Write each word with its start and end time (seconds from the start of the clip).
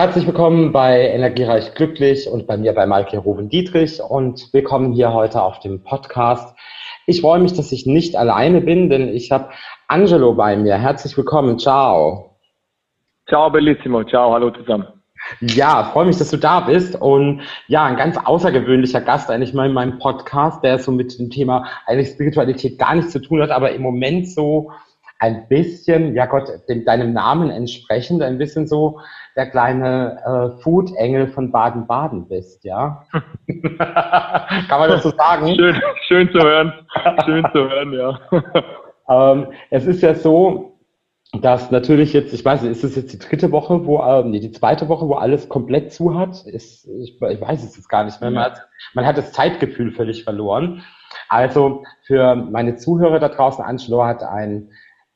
Herzlich 0.00 0.26
willkommen 0.26 0.72
bei 0.72 1.10
Energiereich 1.10 1.74
Glücklich 1.74 2.26
und 2.26 2.46
bei 2.46 2.56
mir 2.56 2.72
bei 2.72 2.86
Maike 2.86 3.18
Ruben 3.18 3.50
Dietrich 3.50 4.00
und 4.00 4.50
willkommen 4.54 4.94
hier 4.94 5.12
heute 5.12 5.42
auf 5.42 5.60
dem 5.60 5.82
Podcast. 5.82 6.56
Ich 7.04 7.20
freue 7.20 7.38
mich, 7.38 7.52
dass 7.52 7.70
ich 7.70 7.84
nicht 7.84 8.16
alleine 8.16 8.62
bin, 8.62 8.88
denn 8.88 9.08
ich 9.08 9.30
habe 9.30 9.50
Angelo 9.88 10.32
bei 10.32 10.56
mir. 10.56 10.78
Herzlich 10.78 11.14
willkommen. 11.18 11.58
Ciao. 11.58 12.38
Ciao, 13.28 13.50
Bellissimo. 13.50 14.02
Ciao, 14.04 14.32
hallo 14.32 14.50
zusammen. 14.52 14.86
Ja, 15.42 15.90
freue 15.92 16.06
mich, 16.06 16.16
dass 16.16 16.30
du 16.30 16.38
da 16.38 16.60
bist. 16.60 16.98
Und 16.98 17.42
ja, 17.68 17.84
ein 17.84 17.96
ganz 17.96 18.16
außergewöhnlicher 18.16 19.02
Gast 19.02 19.30
eigentlich 19.30 19.52
mal 19.52 19.66
in 19.66 19.74
meinem 19.74 19.98
Podcast, 19.98 20.64
der 20.64 20.78
so 20.78 20.92
mit 20.92 21.18
dem 21.18 21.28
Thema 21.28 21.66
eigentlich 21.84 22.08
Spiritualität 22.08 22.78
gar 22.78 22.94
nichts 22.94 23.12
zu 23.12 23.18
tun 23.18 23.42
hat, 23.42 23.50
aber 23.50 23.72
im 23.72 23.82
Moment 23.82 24.30
so 24.30 24.72
ein 25.20 25.48
bisschen, 25.48 26.14
ja 26.14 26.24
Gott, 26.24 26.48
dem, 26.68 26.84
deinem 26.86 27.12
Namen 27.12 27.50
entsprechend, 27.50 28.22
ein 28.22 28.38
bisschen 28.38 28.66
so 28.66 29.00
der 29.36 29.50
kleine 29.50 30.18
äh, 30.56 30.62
Food-Engel 30.62 31.28
von 31.28 31.52
Baden-Baden 31.52 32.26
bist, 32.26 32.64
ja? 32.64 33.04
Kann 33.46 34.80
man 34.80 34.88
das 34.88 35.02
so 35.02 35.10
sagen? 35.10 35.46
Schön, 35.56 35.80
schön 36.08 36.32
zu 36.32 36.40
hören. 36.40 36.72
Schön 37.26 37.46
zu 37.52 37.70
hören, 37.70 37.92
ja. 37.92 38.18
ähm, 39.32 39.48
es 39.68 39.84
ist 39.86 40.02
ja 40.02 40.14
so, 40.14 40.78
dass 41.42 41.70
natürlich 41.70 42.14
jetzt, 42.14 42.32
ich 42.32 42.42
weiß 42.42 42.62
nicht, 42.62 42.72
ist 42.72 42.82
es 42.82 42.96
jetzt 42.96 43.12
die 43.12 43.18
dritte 43.18 43.52
Woche, 43.52 43.84
wo, 43.84 44.02
ähm, 44.02 44.30
nee, 44.30 44.40
die 44.40 44.52
zweite 44.52 44.88
Woche, 44.88 45.06
wo 45.06 45.14
alles 45.14 45.50
komplett 45.50 45.92
zu 45.92 46.18
hat? 46.18 46.46
Ist, 46.46 46.88
ich, 46.88 47.20
ich 47.20 47.40
weiß 47.40 47.62
es 47.62 47.76
jetzt 47.76 47.90
gar 47.90 48.04
nicht 48.04 48.22
mehr. 48.22 48.30
Man 48.30 48.44
hat, 48.44 48.66
man 48.94 49.04
hat 49.04 49.18
das 49.18 49.32
Zeitgefühl 49.32 49.92
völlig 49.92 50.24
verloren. 50.24 50.82
Also 51.28 51.84
für 52.06 52.34
meine 52.34 52.76
Zuhörer 52.76 53.20
da 53.20 53.28
draußen, 53.28 53.62
Angelo 53.62 54.04
hat 54.04 54.22
ein 54.22 54.70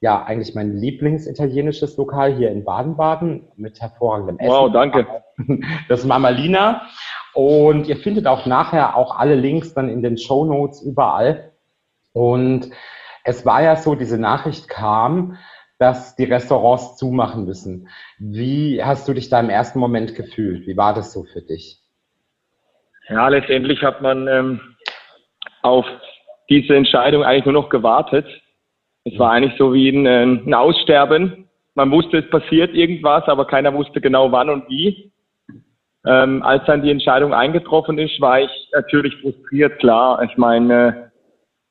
ja 0.05 0.23
eigentlich 0.23 0.55
mein 0.55 0.77
Lieblingsitalienisches 0.77 1.97
Lokal 1.97 2.35
hier 2.35 2.51
in 2.51 2.63
Baden-Baden 2.63 3.49
mit 3.57 3.81
hervorragendem 3.81 4.39
Essen. 4.39 4.51
Wow, 4.51 4.71
danke. 4.71 5.07
Das 5.89 6.01
ist 6.01 6.07
Mama 6.07 6.29
Lina. 6.29 6.83
Und 7.33 7.89
ihr 7.89 7.97
findet 7.97 8.27
auch 8.27 8.45
nachher 8.45 8.97
auch 8.97 9.19
alle 9.19 9.35
Links 9.35 9.73
dann 9.73 9.89
in 9.89 10.03
den 10.03 10.19
Show 10.19 10.45
Notes 10.45 10.83
überall. 10.83 11.53
Und 12.13 12.69
es 13.25 13.47
war 13.47 13.63
ja 13.63 13.77
so, 13.77 13.95
diese 13.95 14.19
Nachricht 14.19 14.69
kam, 14.69 15.39
dass 15.79 16.15
die 16.17 16.25
Restaurants 16.25 16.97
zumachen 16.97 17.47
müssen. 17.47 17.89
Wie 18.19 18.85
hast 18.85 19.09
du 19.09 19.15
dich 19.15 19.31
da 19.31 19.41
im 19.41 19.51
ersten 19.51 19.79
Moment 19.79 20.15
gefühlt? 20.15 20.67
Wie 20.67 20.77
war 20.77 20.93
das 20.93 21.15
so 21.15 21.25
für 21.25 21.41
dich? 21.41 21.81
Ja, 23.09 23.27
letztendlich 23.29 23.83
hat 23.83 24.03
man 24.03 24.29
ähm, 24.29 24.61
auf 25.63 25.87
diese 26.51 26.77
Entscheidung 26.77 27.25
eigentlich 27.25 27.47
nur 27.47 27.55
noch 27.55 27.71
gewartet. 27.71 28.27
Es 29.05 29.19
war 29.19 29.33
eigentlich 29.33 29.55
so 29.59 29.73
wie 29.75 29.89
ein, 29.89 30.07
äh, 30.07 30.23
ein 30.23 30.55
Aussterben. 30.55 31.47
Man 31.75 31.91
wusste, 31.91 32.19
es 32.19 32.31
passiert 32.31 32.75
irgendwas, 32.75 33.25
aber 33.29 33.47
keiner 33.47 33.75
wusste 33.75 34.01
genau 34.01 34.33
wann 34.33 34.49
und 34.49 34.69
wie. 34.69 35.13
Ähm, 36.07 36.43
als 36.43 36.65
dann 36.67 36.83
die 36.83 36.91
Entscheidung 36.91 37.33
eingetroffen 37.33 37.99
ist, 37.99 38.21
war 38.21 38.41
ich 38.41 38.51
natürlich 38.73 39.15
frustriert, 39.21 39.79
klar. 39.79 40.23
Ich 40.23 40.37
meine, 40.37 41.11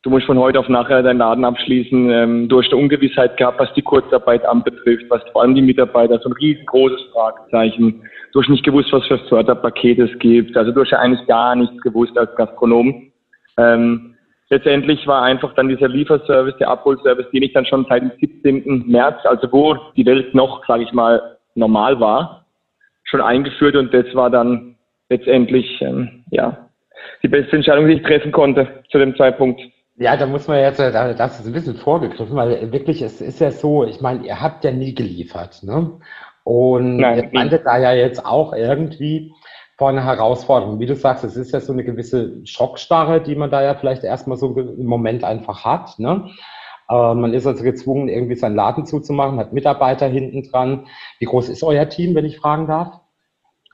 du 0.04 0.10
musst 0.10 0.26
von 0.26 0.40
heute 0.40 0.60
auf 0.60 0.70
nachher 0.70 1.02
deinen 1.02 1.20
Laden 1.20 1.46
abschließen. 1.46 2.10
Ähm, 2.10 2.50
du 2.50 2.60
hast 2.60 2.72
eine 2.72 2.82
Ungewissheit 2.82 3.38
gehabt, 3.38 3.60
was 3.60 3.74
die 3.74 3.82
Kurzarbeit 3.82 4.46
anbetrifft, 4.46 5.06
was 5.10 5.22
vor 5.32 5.44
allem 5.44 5.56
die 5.56 5.62
Mitarbeiter, 5.62 6.20
so 6.20 6.30
ein 6.30 6.34
riesengroßes 6.34 7.02
Fragezeichen. 7.14 8.04
Du 8.32 8.42
hast 8.42 8.50
nicht 8.50 8.66
gewusst, 8.66 8.92
was 8.92 9.06
für 9.08 9.20
Förderpakete 9.30 10.04
es 10.04 10.20
gibt. 10.20 10.58
Also 10.58 10.72
du 10.72 10.82
hast 10.82 10.92
ja 10.92 11.00
eigentlich 11.00 11.28
gar 11.28 11.56
nichts 11.56 11.80
gewusst 11.82 12.18
als 12.18 12.36
Gastronom. 12.36 13.12
Ähm, 13.58 14.13
letztendlich 14.50 15.06
war 15.08 15.24
einfach 15.24 15.54
dann 15.56 15.70
dieser 15.70 15.88
Lieferservice, 15.88 16.58
der 16.60 16.70
Abholservice, 16.70 17.30
den 17.32 17.44
ich 17.44 17.54
dann 17.54 17.66
schon 17.66 17.86
seit 17.90 18.02
dem 18.02 18.12
17. 18.20 18.86
März, 18.88 19.26
also 19.26 19.52
wo 19.52 19.76
die 19.96 20.06
Welt 20.06 20.34
noch, 20.34 20.66
sage 20.68 20.84
ich 20.84 20.94
mal, 20.94 21.38
normal 21.56 22.00
war, 22.00 22.46
schon 23.04 23.22
eingeführt 23.22 23.76
und 23.76 23.94
das 23.94 24.06
war 24.14 24.30
dann 24.30 24.76
letztendlich 25.10 25.82
ähm, 25.82 26.24
ja 26.32 26.70
die 27.22 27.28
beste 27.28 27.56
Entscheidung, 27.56 27.88
die 27.88 27.94
ich 27.94 28.04
treffen 28.04 28.32
konnte 28.32 28.84
zu 28.90 28.98
dem 28.98 29.16
Zeitpunkt. 29.16 29.62
Ja, 29.98 30.18
da 30.18 30.26
muss 30.26 30.48
man 30.48 30.60
jetzt, 30.60 30.80
äh, 30.80 30.92
da, 30.92 31.14
das 31.14 31.40
ist 31.40 31.46
ein 31.46 31.54
bisschen 31.54 31.76
vorgegriffen, 31.76 32.36
weil 32.36 32.72
wirklich, 32.72 33.02
es 33.02 33.22
ist 33.22 33.40
ja 33.40 33.52
so, 33.52 33.86
ich 33.86 34.02
meine, 34.02 34.26
ihr 34.26 34.42
habt 34.42 34.64
ja 34.64 34.72
nie 34.72 34.96
geliefert, 34.96 35.62
ne? 35.64 36.00
Und 36.44 36.98
Nein, 36.98 37.18
ihr 37.24 37.30
fandet 37.30 37.66
da 37.66 37.80
ja 37.80 37.94
jetzt 37.94 38.26
auch 38.26 38.54
irgendwie, 38.54 39.32
vor 39.84 39.90
einer 39.90 40.06
Herausforderung. 40.06 40.80
Wie 40.80 40.86
du 40.86 40.96
sagst, 40.96 41.26
es 41.26 41.36
ist 41.36 41.52
ja 41.52 41.60
so 41.60 41.74
eine 41.74 41.84
gewisse 41.84 42.40
Schockstarre, 42.46 43.20
die 43.20 43.36
man 43.36 43.52
da 43.52 43.62
ja 43.62 43.76
vielleicht 43.76 44.06
erstmal 44.06 44.38
so 44.38 44.56
im 44.56 44.86
Moment 44.86 45.26
einfach 45.26 45.66
hat. 45.66 46.00
Ne? 46.00 46.30
Äh, 46.90 47.14
man 47.14 47.34
ist 47.34 47.46
also 47.46 47.66
gezwungen, 47.66 48.08
irgendwie 48.08 48.36
seinen 48.36 48.56
Laden 48.56 48.86
zuzumachen, 48.86 49.40
hat 49.40 49.52
Mitarbeiter 49.52 50.08
hinten 50.08 50.50
dran. 50.50 50.88
Wie 51.20 51.26
groß 51.26 51.50
ist 51.50 51.64
euer 51.64 51.90
Team, 51.90 52.16
wenn 52.16 52.24
ich 52.24 52.38
fragen 52.38 52.66
darf? 52.66 53.02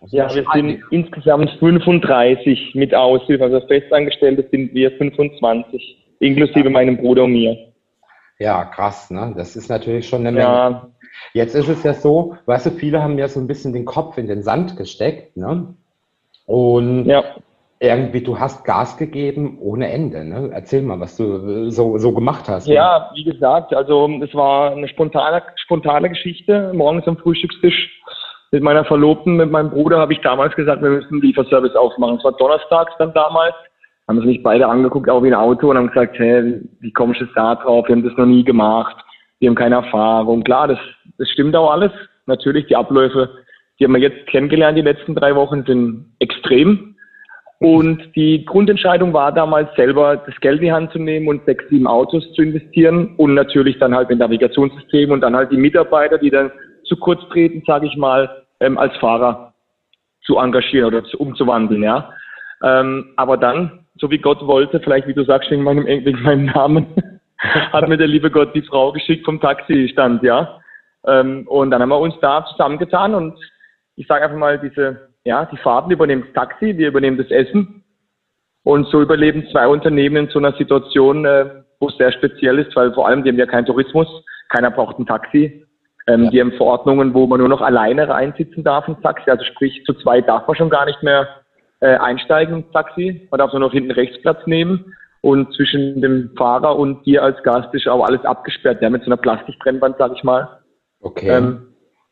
Also 0.02 0.18
ja, 0.18 0.34
wir 0.34 0.46
sind 0.52 0.82
insgesamt 0.90 1.52
35 1.60 2.74
mit 2.74 2.96
Aushilfe. 2.96 3.44
Also 3.44 3.62
Festangestellte 3.68 4.48
sind 4.50 4.74
wir 4.74 4.90
25, 4.94 6.16
inklusive 6.22 6.64
ja. 6.64 6.70
meinem 6.72 6.98
Bruder 6.98 7.26
und 7.26 7.34
mir. 7.34 7.56
Ja, 8.40 8.66
krass, 8.66 9.12
ne? 9.12 9.36
Das 9.38 9.56
ist 9.56 9.70
natürlich 9.70 10.10
schon 10.10 10.22
eine 10.22 10.32
Menge. 10.32 10.44
Ja. 10.44 10.90
Jetzt 11.34 11.54
ist 11.54 11.70
es 11.70 11.84
ja 11.84 11.94
so, 11.94 12.36
weißt 12.48 12.66
du, 12.66 12.72
viele 12.72 13.04
haben 13.04 13.20
ja 13.20 13.28
so 13.28 13.40
ein 13.40 13.46
bisschen 13.46 13.74
den 13.74 13.86
Kopf 13.86 14.18
in 14.18 14.26
den 14.26 14.42
Sand 14.42 14.76
gesteckt, 14.76 15.38
ne? 15.38 15.76
Und 16.50 17.06
ja. 17.06 17.24
irgendwie, 17.80 18.24
du 18.24 18.40
hast 18.40 18.66
Gas 18.66 18.98
gegeben 18.98 19.60
ohne 19.62 19.92
Ende. 19.92 20.26
Ne? 20.26 20.50
Erzähl 20.52 20.82
mal, 20.82 21.00
was 21.00 21.16
du 21.16 21.70
so, 21.70 22.00
so 22.00 22.12
gemacht 22.12 22.50
hast. 22.50 22.68
Ja, 22.68 23.12
wie 23.14 23.24
gesagt, 23.24 23.72
also 23.72 24.10
es 24.24 24.34
war 24.34 24.72
eine 24.72 24.88
spontane, 24.88 25.44
spontane 25.58 26.10
Geschichte. 26.10 26.72
Morgens 26.74 27.08
am 27.08 27.18
Frühstückstisch 27.18 28.02
mit 28.50 28.64
meiner 28.64 28.84
Verlobten, 28.84 29.38
mit 29.38 29.52
meinem 29.52 29.70
Bruder 29.70 30.00
habe 30.00 30.14
ich 30.14 30.22
damals 30.22 30.56
gesagt, 30.56 30.82
wir 30.82 30.90
müssen 30.90 31.14
einen 31.14 31.22
Lieferservice 31.22 31.76
aufmachen. 31.76 32.18
Es 32.18 32.24
war 32.24 32.32
donnerstags 32.32 32.94
dann 32.98 33.14
damals. 33.14 33.54
Haben 34.08 34.18
uns 34.18 34.26
nicht 34.26 34.42
beide 34.42 34.66
angeguckt, 34.66 35.08
auch 35.08 35.22
wie 35.22 35.28
ein 35.28 35.36
Auto 35.36 35.70
und 35.70 35.78
haben 35.78 35.90
gesagt, 35.90 36.18
hey, 36.18 36.62
wie 36.80 36.92
kommst 36.92 37.22
du 37.22 37.26
da 37.36 37.54
drauf? 37.54 37.88
Wir 37.88 37.96
haben 37.96 38.04
das 38.04 38.18
noch 38.18 38.26
nie 38.26 38.44
gemacht. 38.44 38.96
Wir 39.38 39.50
haben 39.50 39.56
keine 39.56 39.76
Erfahrung. 39.76 40.44
Klar, 40.44 40.68
das, 40.68 40.80
das 41.20 41.30
stimmt 41.30 41.56
auch 41.56 41.70
alles. 41.70 41.92
Natürlich, 42.26 42.66
die 42.66 42.76
Abläufe 42.76 43.30
die 43.80 43.86
haben 43.86 43.94
wir 43.94 44.02
jetzt 44.02 44.28
kennengelernt, 44.28 44.78
die 44.78 44.82
letzten 44.82 45.16
drei 45.16 45.36
Wochen 45.36 45.64
sind 45.66 46.14
extrem. 46.20 46.96
Und 47.60 48.16
die 48.16 48.46
Grundentscheidung 48.46 49.14
war 49.14 49.34
damals 49.34 49.74
selber, 49.76 50.18
das 50.18 50.36
Geld 50.40 50.60
in 50.60 50.66
die 50.66 50.72
Hand 50.72 50.92
zu 50.92 51.00
nehmen 51.00 51.28
und 51.28 51.44
sechs, 51.46 51.66
sieben 51.70 51.88
Autos 51.88 52.24
zu 52.34 52.42
investieren 52.42 53.16
und 53.18 53.34
natürlich 53.34 53.78
dann 53.80 53.94
halt 53.94 54.10
ein 54.10 54.18
Navigationssystem 54.18 55.12
und 55.12 55.22
dann 55.22 55.36
halt 55.36 55.52
die 55.52 55.58
Mitarbeiter, 55.58 56.18
die 56.18 56.30
dann 56.30 56.52
zu 56.86 56.96
kurz 56.96 57.22
treten, 57.30 57.62
sage 57.68 57.88
ich 57.88 57.98
mal, 57.98 58.46
ähm, 58.62 58.78
als 58.78 58.96
Fahrer 58.98 59.54
zu 60.24 60.38
engagieren 60.38 60.88
oder 60.88 61.04
zu, 61.04 61.18
umzuwandeln, 61.18 61.84
ja. 61.84 62.14
Ähm, 62.64 63.12
aber 63.18 63.36
dann, 63.36 63.86
so 64.00 64.10
wie 64.10 64.20
Gott 64.20 64.46
wollte, 64.46 64.80
vielleicht 64.80 65.08
wie 65.08 65.14
du 65.14 65.26
sagst, 65.26 65.52
wegen 65.52 65.64
meinem, 65.64 65.86
wegen 65.86 66.22
meinem 66.22 66.46
Namen, 66.46 66.88
hat 67.38 67.90
mir 67.90 67.98
der 67.98 68.08
liebe 68.08 68.32
Gott 68.32 68.56
die 68.56 68.62
Frau 68.62 68.94
geschickt 68.94 69.26
vom 69.26 69.42
Taxistand, 69.42 70.24
ja. 70.24 70.62
Ähm, 71.06 71.46
und 71.48 71.72
dann 71.72 71.82
haben 71.82 71.90
wir 71.90 72.00
uns 72.00 72.16
da 72.22 72.46
zusammengetan 72.46 73.16
und 73.16 73.38
ich 74.00 74.08
sage 74.08 74.24
einfach 74.24 74.38
mal, 74.38 74.58
diese, 74.58 75.10
ja, 75.26 75.44
die 75.46 75.58
Fahrten 75.58 75.92
übernehmen 75.92 76.24
das 76.26 76.34
Taxi, 76.34 76.78
wir 76.78 76.88
übernehmen 76.88 77.18
das 77.18 77.30
Essen. 77.30 77.84
Und 78.64 78.88
so 78.88 79.02
überleben 79.02 79.46
zwei 79.52 79.68
Unternehmen 79.68 80.16
in 80.16 80.30
so 80.30 80.40
einer 80.40 80.54
Situation, 80.54 81.26
äh, 81.26 81.64
wo 81.82 81.90
es 81.90 81.98
sehr 81.98 82.14
speziell 82.14 82.60
ist, 82.60 82.74
weil 82.78 82.94
vor 82.94 83.08
allem, 83.08 83.24
die 83.24 83.30
haben 83.30 83.38
ja 83.38 83.46
keinen 83.46 83.66
Tourismus, 83.66 84.08
keiner 84.48 84.72
braucht 84.72 85.00
ein 85.00 85.06
Taxi. 85.06 85.66
Ähm, 86.08 86.24
ja. 86.26 86.30
Die 86.30 86.40
haben 86.40 86.54
Verordnungen, 86.54 87.14
wo 87.14 87.28
man 87.28 87.40
nur 87.40 87.50
noch 87.50 87.60
alleine 87.60 88.08
reinsitzen 88.08 88.64
darf 88.64 88.88
ins 88.88 89.02
Taxi. 89.02 89.30
Also 89.30 89.44
sprich, 89.44 89.84
zu 89.86 89.94
zwei 89.96 90.22
darf 90.22 90.48
man 90.48 90.56
schon 90.56 90.70
gar 90.70 90.86
nicht 90.86 91.04
mehr 91.04 91.28
äh, 91.82 91.98
einsteigen 91.98 92.64
ins 92.64 92.72
Taxi. 92.72 93.28
Man 93.32 93.40
darf 93.40 93.52
nur 93.52 93.60
noch 93.60 93.74
hinten 93.74 93.92
rechts 93.92 94.22
Platz 94.22 94.40
nehmen. 94.46 94.96
Und 95.22 95.54
zwischen 95.56 96.02
dem 96.02 96.32
Fahrer 96.38 96.78
und 96.78 97.06
dir 97.06 97.22
als 97.22 97.44
Gast 97.44 97.74
ist 97.74 97.86
auch 97.90 98.06
alles 98.06 98.24
abgesperrt. 98.24 98.82
Ja, 98.82 98.90
mit 98.90 99.04
so 99.04 99.08
einer 99.08 99.18
Plastikbrennwand, 99.18 99.98
sag 99.98 100.14
ich 100.16 100.24
mal. 100.24 100.48
Okay. 101.02 101.28
Ähm, 101.28 101.69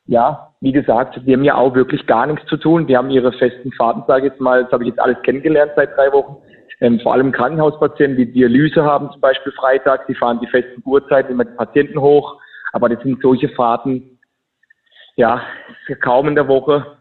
ja, 0.08 0.54
wie 0.62 0.72
gesagt, 0.72 1.20
die 1.26 1.34
haben 1.34 1.44
ja 1.44 1.56
auch 1.56 1.76
wirklich 1.76 2.06
gar 2.08 2.26
nichts 2.26 2.46
zu 2.48 2.58
tun. 2.58 2.88
Die 2.88 2.98
haben 2.98 3.10
ihre 3.10 3.32
festen 3.34 3.72
Fahrten, 3.74 4.04
sage 4.08 4.28
ich 4.28 4.32
jetzt 4.34 4.42
mal, 4.42 4.64
das 4.64 4.72
habe 4.72 4.84
ich 4.84 4.90
jetzt 4.90 5.00
alles 5.00 5.22
kennengelernt 5.24 5.74
seit 5.76 5.96
drei 5.96 6.12
Wochen. 6.12 6.38
Ähm, 6.80 7.00
vor 7.02 7.14
allem 7.14 7.32
Krankenhauspatienten, 7.32 8.18
die 8.18 8.32
Dialyse 8.32 8.84
haben, 8.84 9.12
zum 9.12 9.22
Beispiel 9.22 9.52
Freitag, 9.54 10.08
die 10.08 10.16
fahren 10.16 10.40
die 10.42 10.48
festen 10.48 10.82
Uhrzeiten 10.86 11.32
immer 11.32 11.46
die 11.46 11.56
Patienten 11.56 12.00
hoch. 12.00 12.40
Aber 12.74 12.90
das 12.90 13.02
sind 13.04 13.22
solche 13.22 13.50
Fahrten, 13.50 14.20
ja, 15.16 15.42
kaum 16.02 16.28
in 16.28 16.36
der 16.36 16.48
Woche 16.48 16.98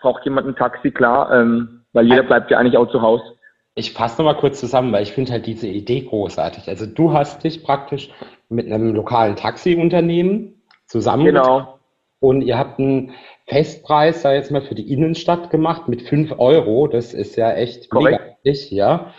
braucht 0.00 0.24
jemand 0.24 0.46
ein 0.46 0.56
Taxi, 0.56 0.90
klar, 0.90 1.32
ähm, 1.32 1.84
weil 1.92 2.06
jeder 2.06 2.22
bleibt 2.22 2.50
ja 2.50 2.58
eigentlich 2.58 2.76
auch 2.76 2.90
zu 2.90 3.02
Hause. 3.02 3.24
Ich 3.74 3.92
fasse 3.92 4.22
nochmal 4.22 4.40
kurz 4.40 4.60
zusammen, 4.60 4.92
weil 4.92 5.02
ich 5.02 5.12
finde 5.12 5.32
halt 5.32 5.46
diese 5.46 5.66
Idee 5.66 6.02
großartig. 6.02 6.68
Also 6.68 6.86
du 6.86 7.12
hast 7.12 7.42
dich 7.42 7.64
praktisch 7.64 8.10
mit 8.48 8.66
einem 8.66 8.94
lokalen 8.94 9.34
Taxiunternehmen 9.34 10.62
zusammen 10.86 11.24
genau. 11.24 11.73
Und 12.24 12.40
ihr 12.40 12.56
habt 12.56 12.78
einen 12.78 13.12
Festpreis, 13.48 14.22
sei 14.22 14.36
jetzt 14.36 14.50
mal 14.50 14.62
für 14.62 14.74
die 14.74 14.90
Innenstadt 14.90 15.50
gemacht 15.50 15.88
mit 15.88 16.00
5 16.00 16.38
Euro. 16.38 16.86
Das 16.88 17.12
ist 17.12 17.36
ja 17.36 17.52
echt 17.52 17.92
mega 17.92 18.18
ja. 18.42 19.12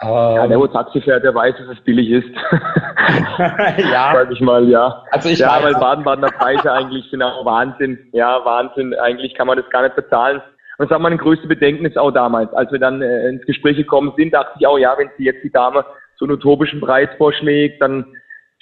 Ähm, 0.00 0.08
ja, 0.08 0.46
der, 0.46 0.60
wo 0.60 0.68
Taxi 0.68 1.00
fährt, 1.00 1.24
der 1.24 1.34
weiß, 1.34 1.56
dass 1.58 1.76
es 1.76 1.84
billig 1.84 2.10
ist. 2.10 2.28
ja. 3.90 4.12
Sag 4.14 4.30
ich 4.30 4.40
mal, 4.40 4.68
ja. 4.68 5.02
Also 5.10 5.30
ich 5.30 5.40
ja, 5.40 5.48
weiß. 5.48 5.64
weil 5.64 5.74
Baden-Badener 5.74 6.30
Preise 6.30 6.70
eigentlich 6.72 7.04
sind 7.10 7.22
auch 7.22 7.44
Wahnsinn. 7.44 7.98
Ja, 8.12 8.40
Wahnsinn. 8.44 8.94
Eigentlich 8.94 9.34
kann 9.34 9.48
man 9.48 9.56
das 9.56 9.68
gar 9.70 9.82
nicht 9.82 9.96
bezahlen. 9.96 10.40
Und 10.78 10.84
das 10.84 10.90
war 10.90 11.00
mein 11.00 11.18
größtes 11.18 11.48
Bedenken 11.48 11.98
auch 11.98 12.12
damals. 12.12 12.52
Als 12.54 12.70
wir 12.70 12.78
dann 12.78 13.02
äh, 13.02 13.28
ins 13.30 13.44
Gespräch 13.46 13.76
gekommen 13.76 14.12
sind, 14.16 14.32
dachte 14.32 14.52
ich 14.60 14.66
auch, 14.66 14.78
ja, 14.78 14.94
wenn 14.96 15.10
sie 15.18 15.24
jetzt 15.24 15.42
die 15.42 15.50
Dame 15.50 15.84
so 16.16 16.24
einen 16.24 16.34
utopischen 16.34 16.80
Preis 16.80 17.08
vorschlägt, 17.18 17.82
dann 17.82 18.14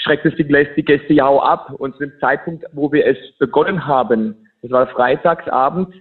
schreckt 0.02 0.26
es 0.26 0.34
die, 0.36 0.44
Gäste 0.84 1.12
ja 1.12 1.26
auch 1.26 1.42
ab. 1.42 1.72
Und 1.78 1.94
zu 1.94 2.00
dem 2.00 2.12
Zeitpunkt, 2.20 2.64
wo 2.72 2.92
wir 2.92 3.06
es 3.06 3.16
begonnen 3.38 3.86
haben, 3.86 4.48
das 4.62 4.70
war 4.70 4.86
freitagsabend, 4.88 5.94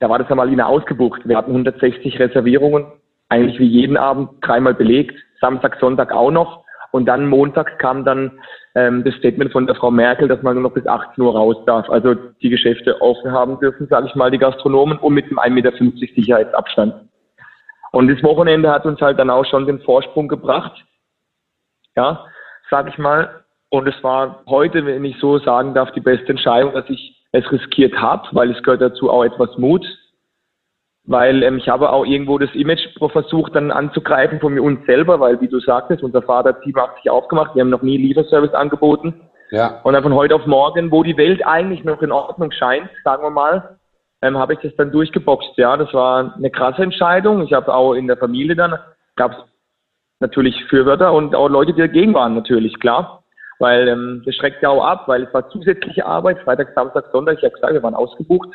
da 0.00 0.10
war 0.10 0.18
das 0.18 0.30
Amalina 0.30 0.66
ausgebucht. 0.66 1.22
Wir 1.24 1.36
hatten 1.36 1.52
160 1.52 2.18
Reservierungen, 2.18 2.86
eigentlich 3.28 3.58
wie 3.58 3.66
jeden 3.66 3.96
Abend 3.96 4.30
dreimal 4.42 4.74
belegt, 4.74 5.16
Samstag, 5.40 5.78
Sonntag 5.80 6.12
auch 6.12 6.30
noch. 6.30 6.64
Und 6.92 7.06
dann 7.06 7.28
montags 7.28 7.72
kam 7.78 8.04
dann 8.04 8.38
ähm, 8.74 9.04
das 9.04 9.14
Statement 9.16 9.52
von 9.52 9.66
der 9.66 9.74
Frau 9.74 9.90
Merkel, 9.90 10.28
dass 10.28 10.42
man 10.42 10.54
nur 10.54 10.62
noch 10.62 10.72
bis 10.72 10.86
18 10.86 11.22
Uhr 11.22 11.34
raus 11.34 11.56
darf. 11.66 11.90
Also 11.90 12.14
die 12.14 12.48
Geschäfte 12.48 13.00
offen 13.00 13.32
haben 13.32 13.58
dürfen, 13.58 13.86
sage 13.88 14.06
ich 14.06 14.14
mal, 14.14 14.30
die 14.30 14.38
Gastronomen 14.38 14.98
und 14.98 15.14
mit 15.14 15.26
einem 15.26 15.38
1,50 15.38 15.50
Meter 15.50 15.72
Sicherheitsabstand. 16.14 16.94
Und 17.92 18.08
das 18.08 18.22
Wochenende 18.22 18.70
hat 18.70 18.86
uns 18.86 19.00
halt 19.00 19.18
dann 19.18 19.30
auch 19.30 19.44
schon 19.44 19.66
den 19.66 19.80
Vorsprung 19.80 20.28
gebracht. 20.28 20.84
Ja, 21.96 22.26
sage 22.70 22.90
ich 22.90 22.98
mal. 22.98 23.44
Und 23.70 23.88
es 23.88 24.02
war 24.02 24.42
heute, 24.46 24.86
wenn 24.86 25.04
ich 25.04 25.18
so 25.18 25.38
sagen 25.38 25.74
darf, 25.74 25.90
die 25.92 26.00
beste 26.00 26.28
Entscheidung, 26.28 26.72
dass 26.72 26.88
ich 26.88 27.24
es 27.32 27.50
riskiert 27.50 27.94
habe, 28.00 28.28
weil 28.32 28.50
es 28.50 28.62
gehört 28.62 28.80
dazu 28.80 29.10
auch 29.10 29.24
etwas 29.24 29.56
Mut. 29.58 29.84
Weil 31.04 31.42
ähm, 31.42 31.58
ich 31.58 31.68
habe 31.68 31.90
auch 31.90 32.04
irgendwo 32.04 32.38
das 32.38 32.52
Image 32.54 32.88
versucht 32.98 33.54
dann 33.54 33.70
anzugreifen 33.70 34.40
von 34.40 34.54
mir 34.54 34.62
uns 34.62 34.84
selber, 34.86 35.20
weil 35.20 35.40
wie 35.40 35.48
du 35.48 35.60
sagtest, 35.60 36.02
unser 36.02 36.22
Vater 36.22 36.50
hat 36.50 36.62
87 36.62 37.10
aufgemacht, 37.10 37.54
wir 37.54 37.62
haben 37.62 37.70
noch 37.70 37.82
nie 37.82 37.96
Lieferservice 37.96 38.54
angeboten. 38.54 39.20
Ja. 39.50 39.80
Und 39.84 39.92
dann 39.92 40.02
von 40.02 40.14
heute 40.14 40.34
auf 40.34 40.46
morgen, 40.46 40.90
wo 40.90 41.04
die 41.04 41.16
Welt 41.16 41.46
eigentlich 41.46 41.84
noch 41.84 42.02
in 42.02 42.10
Ordnung 42.10 42.50
scheint, 42.50 42.90
sagen 43.04 43.22
wir 43.22 43.30
mal, 43.30 43.78
ähm, 44.22 44.36
habe 44.36 44.54
ich 44.54 44.60
das 44.60 44.74
dann 44.76 44.90
durchgeboxt. 44.90 45.56
Ja, 45.56 45.76
das 45.76 45.92
war 45.94 46.34
eine 46.34 46.50
krasse 46.50 46.82
Entscheidung. 46.82 47.42
Ich 47.42 47.52
habe 47.52 47.72
auch 47.72 47.94
in 47.94 48.08
der 48.08 48.16
Familie 48.16 48.56
dann, 48.56 48.76
gab 49.14 49.32
es 49.32 49.38
natürlich 50.20 50.64
Fürwörter 50.70 51.12
und 51.12 51.34
auch 51.34 51.48
Leute, 51.48 51.72
die 51.72 51.80
dagegen 51.80 52.14
waren, 52.14 52.34
natürlich, 52.34 52.78
klar 52.80 53.22
weil 53.58 53.88
ähm, 53.88 54.22
das 54.24 54.34
schreckt 54.34 54.62
ja 54.62 54.68
auch 54.68 54.84
ab, 54.84 55.04
weil 55.06 55.22
es 55.24 55.34
war 55.34 55.48
zusätzliche 55.50 56.04
Arbeit, 56.04 56.38
Freitag, 56.40 56.72
Samstag, 56.74 57.06
Sonntag, 57.12 57.38
ich 57.38 57.44
habe 57.44 57.54
gesagt, 57.54 57.72
wir 57.72 57.82
waren 57.82 57.94
ausgebucht, 57.94 58.48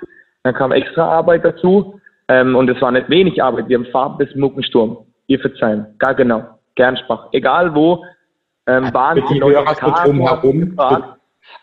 dann 0.44 0.54
kam 0.54 0.72
extra 0.72 1.08
Arbeit 1.08 1.44
dazu 1.44 2.00
ähm, 2.28 2.56
und 2.56 2.70
es 2.70 2.82
war 2.82 2.92
nicht 2.92 3.10
wenig 3.10 3.42
Arbeit, 3.42 3.68
wir 3.68 3.78
haben 3.78 3.86
Farben 3.88 4.18
bis 4.18 4.34
Muckensturm, 4.36 4.98
ihr 5.28 5.40
verzeihen, 5.40 5.88
gar 5.98 6.14
genau, 6.14 6.44
Gernsbach, 6.76 7.30
egal 7.32 7.74
wo, 7.76 8.04
ähm, 8.68 8.94
waren 8.94 9.16
die, 9.16 9.34
die 9.34 9.42
Hörer 9.42 9.76
so 9.76 9.92
drumherum. 10.04 10.78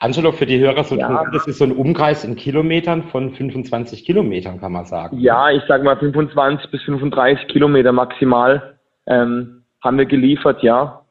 Angelo, 0.00 0.32
für 0.32 0.44
die 0.44 0.58
Hörer 0.58 0.82
so 0.84 0.96
ja. 0.96 1.24
das 1.32 1.46
ist 1.46 1.58
so 1.58 1.64
ein 1.64 1.72
Umkreis 1.72 2.24
in 2.24 2.34
Kilometern 2.34 3.04
von 3.04 3.30
25 3.30 4.04
Kilometern, 4.04 4.60
kann 4.60 4.72
man 4.72 4.84
sagen. 4.84 5.16
Ja, 5.18 5.50
ich 5.50 5.62
sage 5.66 5.84
mal 5.84 5.96
25 5.96 6.70
bis 6.70 6.82
35 6.82 7.48
Kilometer 7.48 7.92
maximal 7.92 8.78
ähm, 9.06 9.57
haben 9.82 9.98
wir 9.98 10.06
geliefert, 10.06 10.62
ja. 10.62 11.02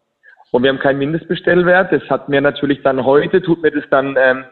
Und 0.52 0.64
wir 0.64 0.70
haben 0.70 0.80
keinen 0.80 1.00
Mindestbestellwert. 1.00 1.92
Das 1.92 2.04
hat 2.10 2.30
mir 2.30 2.42
natürlich 2.42 2.82
dann 2.84 3.04
heute, 3.04 3.42
tut 3.42 3.62
mir 3.62 3.72
das 3.72 3.84
dann 3.90 4.16
ähm, 4.18 4.46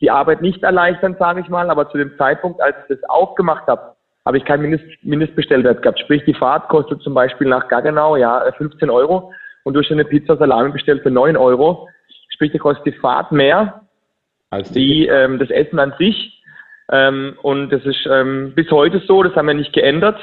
die 0.00 0.10
Arbeit 0.10 0.42
nicht 0.42 0.62
erleichtern, 0.62 1.16
sage 1.18 1.40
ich 1.40 1.48
mal. 1.48 1.70
Aber 1.70 1.90
zu 1.90 1.98
dem 1.98 2.16
Zeitpunkt, 2.18 2.60
als 2.60 2.76
ich 2.82 2.96
das 2.96 3.08
aufgemacht 3.08 3.66
habe, 3.66 3.94
habe 4.26 4.36
ich 4.36 4.44
keinen 4.44 4.62
Mindest, 4.62 4.84
Mindestbestellwert 5.02 5.82
gehabt. 5.82 6.00
Sprich, 6.00 6.24
die 6.24 6.34
Fahrt 6.34 6.68
kostet 6.68 7.00
zum 7.02 7.14
Beispiel 7.14 7.48
nach 7.48 7.68
Gaggenau 7.68 8.16
ja 8.16 8.44
15 8.58 8.90
Euro 8.90 9.32
und 9.64 9.74
durch 9.74 9.90
eine 9.90 10.04
Pizza 10.04 10.36
Salami 10.36 10.70
bestellt 10.70 11.02
für 11.02 11.10
9 11.10 11.36
Euro. 11.36 11.88
Sprich, 12.30 12.52
da 12.52 12.58
kostet 12.58 12.86
die 12.86 12.98
Fahrt 12.98 13.32
mehr 13.32 13.82
als 14.50 14.70
die, 14.72 15.06
ähm, 15.06 15.38
das 15.38 15.50
Essen 15.50 15.78
an 15.78 15.94
sich. 15.98 16.42
Ähm, 16.90 17.38
und 17.42 17.70
das 17.70 17.84
ist 17.84 18.06
ähm, 18.10 18.52
bis 18.54 18.70
heute 18.70 19.00
so, 19.06 19.22
das 19.22 19.34
haben 19.34 19.46
wir 19.46 19.54
nicht 19.54 19.72
geändert. 19.72 20.18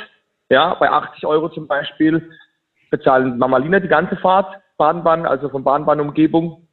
Ja, 0.50 0.76
bei 0.76 0.90
80 0.90 1.26
Euro 1.26 1.50
zum 1.50 1.68
Beispiel 1.68 2.30
bezahlen 2.90 3.38
Mamalina 3.38 3.80
die 3.80 3.88
ganze 3.88 4.16
Fahrt 4.18 4.48
Bahnbahn, 4.78 5.26
also 5.26 5.50
von 5.50 5.64
Bahnbahnumgebung. 5.64 6.68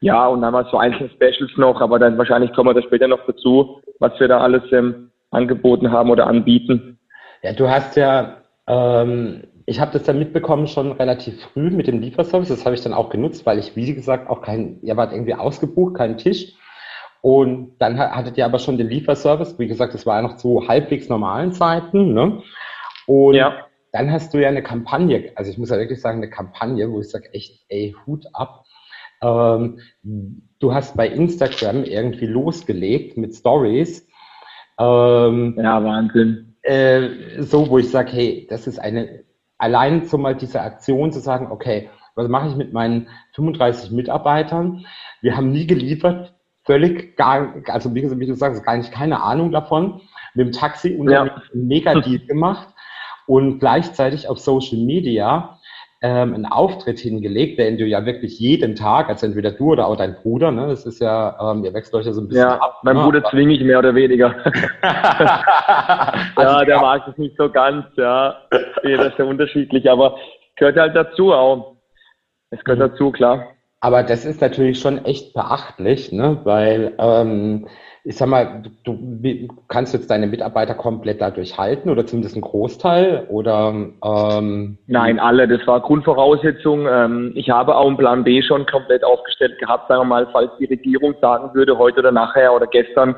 Ja, 0.00 0.26
und 0.26 0.42
dann 0.42 0.54
haben 0.54 0.64
wir 0.64 0.70
so 0.70 0.76
einzelne 0.76 1.10
Specials 1.10 1.56
noch, 1.56 1.80
aber 1.80 1.98
dann 1.98 2.18
wahrscheinlich 2.18 2.52
kommen 2.52 2.70
wir 2.70 2.74
da 2.80 2.86
später 2.86 3.08
noch 3.08 3.24
dazu, 3.26 3.80
was 3.98 4.18
wir 4.20 4.28
da 4.28 4.40
alles 4.40 4.62
ähm, 4.72 5.10
angeboten 5.30 5.90
haben 5.90 6.10
oder 6.10 6.26
anbieten. 6.26 6.98
Ja, 7.42 7.52
du 7.52 7.68
hast 7.68 7.96
ja, 7.96 8.42
ähm, 8.66 9.44
ich 9.64 9.80
habe 9.80 9.92
das 9.92 10.02
dann 10.02 10.18
mitbekommen 10.18 10.66
schon 10.66 10.92
relativ 10.92 11.40
früh 11.46 11.70
mit 11.70 11.86
dem 11.86 12.00
Lieferservice. 12.00 12.48
Das 12.48 12.64
habe 12.64 12.74
ich 12.74 12.82
dann 12.82 12.92
auch 12.92 13.08
genutzt, 13.08 13.46
weil 13.46 13.58
ich, 13.58 13.74
wie 13.74 13.94
gesagt, 13.94 14.28
auch 14.28 14.42
kein, 14.42 14.80
ihr 14.82 14.96
wart 14.96 15.12
irgendwie 15.12 15.34
ausgebucht, 15.34 15.94
keinen 15.94 16.18
Tisch. 16.18 16.52
Und 17.22 17.76
dann 17.78 17.98
hattet 17.98 18.36
ihr 18.36 18.44
aber 18.44 18.58
schon 18.58 18.78
den 18.78 18.88
Lieferservice. 18.88 19.58
Wie 19.58 19.66
gesagt, 19.66 19.94
das 19.94 20.06
war 20.06 20.16
ja 20.16 20.22
noch 20.22 20.36
zu 20.36 20.68
halbwegs 20.68 21.08
normalen 21.08 21.52
Zeiten. 21.52 22.12
Ne? 22.12 22.42
Und 23.06 23.34
ja. 23.34 23.65
Dann 23.92 24.10
hast 24.10 24.34
du 24.34 24.38
ja 24.38 24.48
eine 24.48 24.62
Kampagne, 24.62 25.32
also 25.36 25.50
ich 25.50 25.58
muss 25.58 25.70
ja 25.70 25.78
wirklich 25.78 26.00
sagen, 26.00 26.18
eine 26.18 26.30
Kampagne, 26.30 26.90
wo 26.90 27.00
ich 27.00 27.08
sage, 27.08 27.32
echt, 27.32 27.64
ey, 27.68 27.94
Hut 28.06 28.26
ab. 28.32 28.64
Ähm, 29.22 29.80
du 30.58 30.74
hast 30.74 30.96
bei 30.96 31.08
Instagram 31.08 31.84
irgendwie 31.84 32.26
losgelegt 32.26 33.16
mit 33.16 33.34
Stories. 33.34 34.06
Ähm, 34.78 35.54
ja, 35.56 35.82
Wahnsinn. 35.82 36.56
Äh, 36.62 37.40
so, 37.42 37.70
wo 37.70 37.78
ich 37.78 37.90
sage, 37.90 38.12
hey, 38.12 38.46
das 38.50 38.66
ist 38.66 38.78
eine, 38.78 39.24
allein 39.56 40.04
so 40.04 40.18
mal 40.18 40.34
diese 40.34 40.60
Aktion 40.60 41.12
zu 41.12 41.20
sagen, 41.20 41.50
okay, 41.50 41.88
was 42.14 42.28
mache 42.28 42.48
ich 42.48 42.56
mit 42.56 42.72
meinen 42.72 43.08
35 43.34 43.90
Mitarbeitern? 43.90 44.84
Wir 45.20 45.36
haben 45.36 45.52
nie 45.52 45.66
geliefert, 45.66 46.34
völlig 46.64 47.16
gar, 47.16 47.54
also 47.68 47.94
wie, 47.94 48.18
wie 48.18 48.26
du 48.26 48.34
sagst, 48.34 48.64
gar 48.64 48.76
nicht 48.76 48.92
keine 48.92 49.22
Ahnung 49.22 49.52
davon. 49.52 50.00
Mit 50.34 50.48
dem 50.48 50.52
Taxi 50.52 50.94
und 50.94 51.08
ja. 51.08 51.40
mega 51.54 51.98
Deal 52.00 52.18
gemacht 52.26 52.68
und 53.26 53.58
gleichzeitig 53.58 54.28
auf 54.28 54.38
Social 54.38 54.78
Media 54.78 55.58
ähm, 56.02 56.34
einen 56.34 56.46
Auftritt 56.46 56.98
hingelegt, 56.98 57.58
den 57.58 57.78
du 57.78 57.84
ja 57.84 58.04
wirklich 58.04 58.38
jeden 58.38 58.76
Tag, 58.76 59.08
also 59.08 59.26
entweder 59.26 59.50
du 59.52 59.72
oder 59.72 59.86
auch 59.86 59.96
dein 59.96 60.14
Bruder, 60.14 60.50
ne, 60.50 60.66
das 60.68 60.84
ist 60.84 61.00
ja, 61.00 61.36
ähm, 61.40 61.64
ihr 61.64 61.72
wechselt 61.72 61.94
euch 61.94 62.06
ja 62.06 62.12
so 62.12 62.20
ein 62.20 62.28
bisschen 62.28 62.48
ja, 62.48 62.58
ab. 62.58 62.80
Mein 62.82 62.96
ne? 62.96 63.02
Bruder 63.02 63.24
zwinge 63.24 63.54
ich 63.54 63.62
mehr 63.62 63.78
oder 63.78 63.94
weniger. 63.94 64.34
also 66.36 66.58
ja, 66.58 66.64
der 66.64 66.80
mag 66.80 67.08
es 67.08 67.16
nicht 67.16 67.36
so 67.38 67.50
ganz, 67.50 67.86
ja. 67.96 68.36
Jeder 68.82 69.06
ist 69.06 69.18
ja 69.18 69.24
unterschiedlich, 69.24 69.90
aber 69.90 70.16
gehört 70.56 70.76
halt 70.76 70.94
dazu 70.94 71.32
auch. 71.32 71.76
Es 72.50 72.62
gehört 72.62 72.78
mhm. 72.78 72.92
dazu, 72.92 73.10
klar. 73.10 73.55
Aber 73.80 74.02
das 74.02 74.24
ist 74.24 74.40
natürlich 74.40 74.80
schon 74.80 75.04
echt 75.04 75.34
beachtlich, 75.34 76.10
ne? 76.12 76.40
weil 76.44 76.94
ähm, 76.98 77.68
ich 78.08 78.16
sag 78.16 78.28
mal, 78.28 78.62
du, 78.84 79.48
kannst 79.66 79.92
jetzt 79.92 80.10
deine 80.10 80.28
Mitarbeiter 80.28 80.74
komplett 80.74 81.20
dadurch 81.20 81.58
halten 81.58 81.90
oder 81.90 82.06
zumindest 82.06 82.36
einen 82.36 82.42
Großteil 82.42 83.26
oder 83.28 83.74
ähm, 84.04 84.78
Nein, 84.86 85.18
alle, 85.18 85.48
das 85.48 85.66
war 85.66 85.80
Grundvoraussetzung. 85.80 86.86
Ähm, 86.88 87.32
ich 87.34 87.50
habe 87.50 87.76
auch 87.76 87.88
einen 87.88 87.96
Plan 87.96 88.22
B 88.22 88.42
schon 88.42 88.64
komplett 88.66 89.02
aufgestellt 89.04 89.58
gehabt, 89.58 89.88
sagen 89.88 90.02
wir 90.02 90.04
mal, 90.04 90.28
falls 90.32 90.52
die 90.60 90.66
Regierung 90.66 91.16
sagen 91.20 91.52
würde, 91.52 91.76
heute 91.78 91.98
oder 91.98 92.12
nachher 92.12 92.54
oder 92.54 92.68
gestern, 92.68 93.16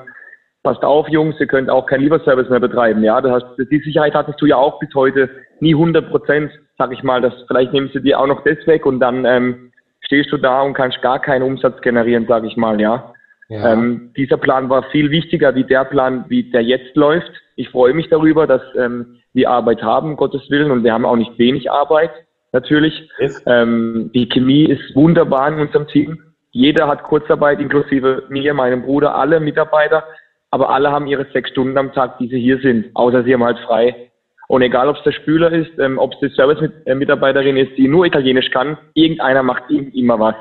passt 0.63 0.83
auf, 0.83 1.07
Jungs, 1.09 1.37
ihr 1.39 1.47
könnt 1.47 1.69
auch 1.69 1.85
keinen 1.85 2.01
Lieferservice 2.01 2.49
mehr 2.49 2.61
betreiben. 2.61 3.05
Ja, 3.05 3.21
du 3.21 3.31
hast, 3.31 3.47
die 3.59 3.81
Sicherheit 3.81 4.15
hattest 4.15 4.41
du 4.41 4.47
ja 4.47 4.57
auch 4.57 4.79
bis 4.79 4.95
heute 4.95 5.29
nie 5.61 5.75
100 5.75 6.11
Prozent, 6.11 6.51
sag 6.79 6.93
ich 6.93 7.03
mal. 7.03 7.21
Das, 7.21 7.35
vielleicht 7.47 7.75
nehmen 7.75 7.91
sie 7.93 8.01
dir 8.01 8.19
auch 8.19 8.27
noch 8.27 8.43
das 8.43 8.67
weg 8.67 8.87
und 8.87 9.01
dann 9.01 9.27
ähm, 9.27 9.68
stehst 10.09 10.33
du 10.33 10.39
da 10.39 10.63
und 10.63 10.73
kannst 10.73 11.01
gar 11.03 11.21
keinen 11.21 11.43
Umsatz 11.43 11.81
generieren, 11.83 12.25
sag 12.27 12.45
ich 12.45 12.57
mal, 12.57 12.81
ja. 12.81 13.13
Ja. 13.51 13.73
Ähm, 13.73 14.13
dieser 14.17 14.39
Plan 14.39 14.69
war 14.69 14.83
viel 14.91 15.11
wichtiger 15.11 15.55
wie 15.55 15.65
der 15.65 15.85
Plan, 15.85 16.25
wie 16.29 16.51
der 16.51 16.63
jetzt 16.63 16.97
läuft. 16.97 17.31
Ich 17.57 17.69
freue 17.71 17.95
mich 17.95 18.09
darüber, 18.09 18.47
dass 18.47 18.63
ähm, 18.77 19.17
wir 19.33 19.51
Arbeit 19.51 19.83
haben, 19.83 20.17
Gottes 20.17 20.51
Willen, 20.51 20.71
und 20.71 20.83
wir 20.83 20.93
haben 20.93 21.05
auch 21.05 21.17
nicht 21.17 21.39
wenig 21.39 21.71
Arbeit, 21.71 22.11
natürlich. 22.53 23.11
Ähm, 23.47 24.11
die 24.15 24.29
Chemie 24.29 24.65
ist 24.65 24.95
wunderbar 24.95 25.49
in 25.49 25.61
unserem 25.61 25.87
Team. 25.89 26.19
Jeder 26.51 26.89
hat 26.89 27.03
Kurzarbeit, 27.03 27.61
inklusive 27.61 28.25
mir, 28.29 28.55
meinem 28.55 28.83
Bruder, 28.83 29.15
alle 29.15 29.41
Mitarbeiter, 29.41 30.05
aber 30.51 30.71
alle 30.71 30.91
haben 30.91 31.07
ihre 31.07 31.27
sechs 31.33 31.51
Stunden 31.51 31.77
am 31.77 31.93
Tag, 31.93 32.19
die 32.19 32.29
sie 32.29 32.41
hier 32.41 32.59
sind, 32.61 32.91
außer 32.95 33.25
sie 33.25 33.35
haben 33.35 33.45
halt 33.45 33.59
frei. 33.59 34.08
Und 34.49 34.63
egal, 34.63 34.89
ob 34.89 34.97
es 34.97 35.03
der 35.05 35.13
Spüler 35.13 35.53
ist, 35.53 35.79
ähm, 35.79 35.99
ob 35.99 36.15
es 36.15 36.21
die 36.21 36.35
Service-Mitarbeiterin 36.35 37.57
ist, 37.57 37.77
die 37.77 37.87
nur 37.87 38.07
Italienisch 38.07 38.51
kann, 38.51 38.79
irgendeiner 38.95 39.43
macht 39.43 39.71
immer 39.71 40.19
was. 40.19 40.35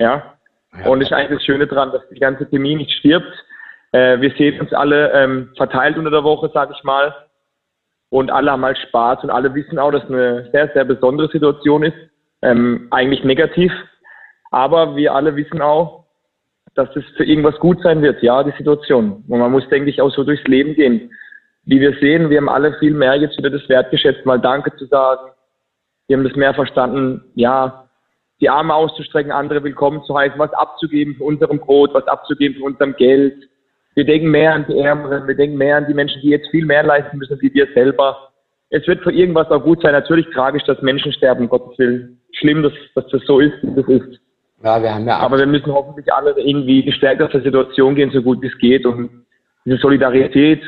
Ja, 0.00 0.36
ja. 0.76 0.86
Und 0.86 1.00
das 1.00 1.08
ist 1.08 1.14
eigentlich 1.14 1.38
das 1.38 1.46
Schöne 1.46 1.66
daran, 1.66 1.92
dass 1.92 2.02
die 2.10 2.18
ganze 2.18 2.46
Chemie 2.46 2.74
nicht 2.74 2.90
stirbt. 2.90 3.32
Äh, 3.92 4.20
wir 4.20 4.32
sehen 4.32 4.60
uns 4.60 4.72
alle 4.72 5.12
ähm, 5.12 5.50
verteilt 5.56 5.96
unter 5.96 6.10
der 6.10 6.24
Woche, 6.24 6.50
sag 6.52 6.70
ich 6.76 6.82
mal. 6.82 7.14
Und 8.10 8.30
alle 8.30 8.50
haben 8.50 8.64
halt 8.64 8.78
Spaß 8.78 9.22
und 9.22 9.30
alle 9.30 9.54
wissen 9.54 9.78
auch, 9.78 9.92
dass 9.92 10.02
es 10.04 10.10
eine 10.10 10.50
sehr, 10.50 10.68
sehr 10.74 10.84
besondere 10.84 11.28
Situation 11.28 11.84
ist. 11.84 11.96
Ähm, 12.42 12.88
eigentlich 12.90 13.22
negativ. 13.22 13.72
Aber 14.50 14.96
wir 14.96 15.14
alle 15.14 15.36
wissen 15.36 15.60
auch, 15.60 16.06
dass 16.74 16.94
es 16.96 17.04
für 17.16 17.24
irgendwas 17.24 17.58
gut 17.58 17.82
sein 17.82 18.02
wird, 18.02 18.22
ja, 18.22 18.42
die 18.42 18.56
Situation. 18.56 19.24
Und 19.28 19.38
man 19.38 19.50
muss, 19.50 19.68
denke 19.68 19.90
ich, 19.90 20.00
auch 20.00 20.10
so 20.10 20.24
durchs 20.24 20.44
Leben 20.44 20.74
gehen. 20.74 21.10
Wie 21.68 21.80
wir 21.80 21.92
sehen, 22.00 22.30
wir 22.30 22.38
haben 22.38 22.48
alle 22.48 22.72
viel 22.78 22.94
mehr 22.94 23.14
jetzt 23.16 23.36
wieder 23.36 23.50
das 23.50 23.68
wertgeschätzt, 23.68 24.24
mal 24.24 24.40
Danke 24.40 24.74
zu 24.76 24.86
sagen, 24.86 25.30
Die 26.08 26.14
haben 26.14 26.24
das 26.24 26.34
mehr 26.34 26.54
verstanden, 26.54 27.22
ja, 27.34 27.90
die 28.40 28.48
Arme 28.48 28.72
auszustrecken, 28.72 29.30
andere 29.30 29.62
willkommen 29.62 30.02
zu 30.04 30.16
heißen, 30.16 30.38
was 30.38 30.50
abzugeben 30.54 31.16
von 31.16 31.26
unserem 31.26 31.58
Brot, 31.58 31.92
was 31.92 32.06
abzugeben 32.06 32.56
von 32.58 32.72
unserem 32.72 32.96
Geld. 32.96 33.34
Wir 33.94 34.06
denken 34.06 34.30
mehr 34.30 34.54
an 34.54 34.64
die 34.66 34.78
Ärmeren, 34.78 35.28
wir 35.28 35.34
denken 35.34 35.58
mehr 35.58 35.76
an 35.76 35.86
die 35.86 35.92
Menschen, 35.92 36.22
die 36.22 36.30
jetzt 36.30 36.48
viel 36.50 36.64
mehr 36.64 36.84
leisten 36.84 37.18
müssen, 37.18 37.38
wie 37.42 37.52
wir 37.52 37.66
selber. 37.74 38.30
Es 38.70 38.86
wird 38.86 39.02
für 39.02 39.12
irgendwas 39.12 39.50
auch 39.50 39.62
gut 39.62 39.82
sein. 39.82 39.92
Natürlich 39.92 40.28
tragisch, 40.32 40.64
dass 40.64 40.80
Menschen 40.80 41.12
sterben, 41.12 41.42
um 41.42 41.48
Gottes 41.50 41.78
Willen. 41.78 42.18
Schlimm, 42.32 42.62
dass, 42.62 42.72
dass 42.94 43.06
das 43.08 43.20
so 43.26 43.40
ist, 43.40 43.52
wie 43.60 43.74
das 43.74 43.88
ist. 43.88 44.20
Ja, 44.64 44.82
wir 44.82 44.94
haben 44.94 45.06
ja 45.06 45.18
Aber 45.18 45.36
wir 45.36 45.46
müssen 45.46 45.70
hoffentlich 45.70 46.10
alle 46.10 46.30
irgendwie 46.38 46.82
gestärkt 46.82 47.20
aus 47.20 47.32
der 47.32 47.42
Situation 47.42 47.94
gehen, 47.94 48.10
so 48.10 48.22
gut 48.22 48.40
wie 48.40 48.46
es 48.46 48.56
geht. 48.56 48.86
Und 48.86 49.26
diese 49.66 49.76
Solidarität, 49.76 50.62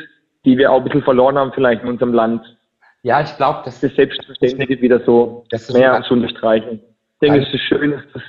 die 0.45 0.57
wir 0.57 0.71
auch 0.71 0.77
ein 0.77 0.83
bisschen 0.83 1.03
verloren 1.03 1.37
haben, 1.37 1.51
vielleicht 1.53 1.83
in 1.83 1.89
unserem 1.89 2.13
Land. 2.13 2.57
Ja, 3.03 3.21
ich 3.21 3.35
glaube, 3.37 3.61
das 3.65 3.81
ist 3.81 3.95
selbstverständlich 3.95 4.81
wieder 4.81 4.99
so 5.03 5.45
das 5.49 5.71
mehr 5.71 6.01
zu 6.03 6.13
unterstreichen. 6.13 6.81
Ich 7.13 7.19
denke, 7.21 7.41
es 7.41 7.53
ist 7.53 7.61
schön, 7.61 7.91
dass 7.91 8.03
das 8.13 8.23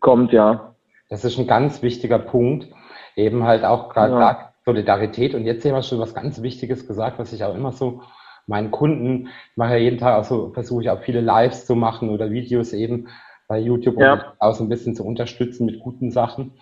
kommt, 0.00 0.32
ja. 0.32 0.74
Das 1.08 1.24
ist 1.24 1.38
ein 1.38 1.46
ganz 1.46 1.82
wichtiger 1.82 2.18
Punkt. 2.18 2.68
Eben 3.16 3.44
halt 3.44 3.64
auch 3.64 3.88
gerade 3.88 4.14
ja. 4.14 4.52
Solidarität. 4.64 5.34
Und 5.34 5.44
jetzt 5.44 5.64
haben 5.64 5.72
wir 5.72 5.82
schon 5.82 5.98
was 5.98 6.14
ganz 6.14 6.42
Wichtiges 6.42 6.86
gesagt, 6.86 7.18
was 7.18 7.32
ich 7.32 7.42
auch 7.44 7.54
immer 7.54 7.72
so 7.72 8.02
meinen 8.46 8.70
Kunden, 8.70 9.28
ich 9.50 9.56
mache 9.56 9.72
ja 9.72 9.78
jeden 9.78 9.98
Tag 9.98 10.18
auch 10.18 10.24
so, 10.24 10.50
versuche 10.52 10.82
ich 10.82 10.90
auch 10.90 11.02
viele 11.02 11.20
Lives 11.20 11.66
zu 11.66 11.74
machen 11.74 12.10
oder 12.10 12.30
Videos 12.30 12.72
eben 12.72 13.08
bei 13.46 13.58
YouTube, 13.58 13.98
ja. 13.98 14.14
um 14.14 14.20
auch 14.38 14.54
so 14.54 14.64
ein 14.64 14.68
bisschen 14.68 14.94
zu 14.94 15.04
unterstützen 15.04 15.66
mit 15.66 15.80
guten 15.80 16.10
Sachen. 16.10 16.52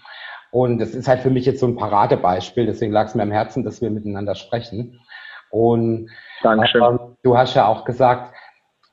Und 0.56 0.78
das 0.78 0.94
ist 0.94 1.06
halt 1.06 1.20
für 1.20 1.28
mich 1.28 1.44
jetzt 1.44 1.60
so 1.60 1.66
ein 1.66 1.76
Paradebeispiel, 1.76 2.64
deswegen 2.64 2.90
lag 2.90 3.08
es 3.08 3.14
mir 3.14 3.24
am 3.24 3.30
Herzen, 3.30 3.62
dass 3.62 3.82
wir 3.82 3.90
miteinander 3.90 4.34
sprechen. 4.34 4.98
Und. 5.50 6.08
Ähm, 6.42 7.16
du 7.22 7.36
hast 7.36 7.54
ja 7.56 7.66
auch 7.66 7.84
gesagt, 7.84 8.34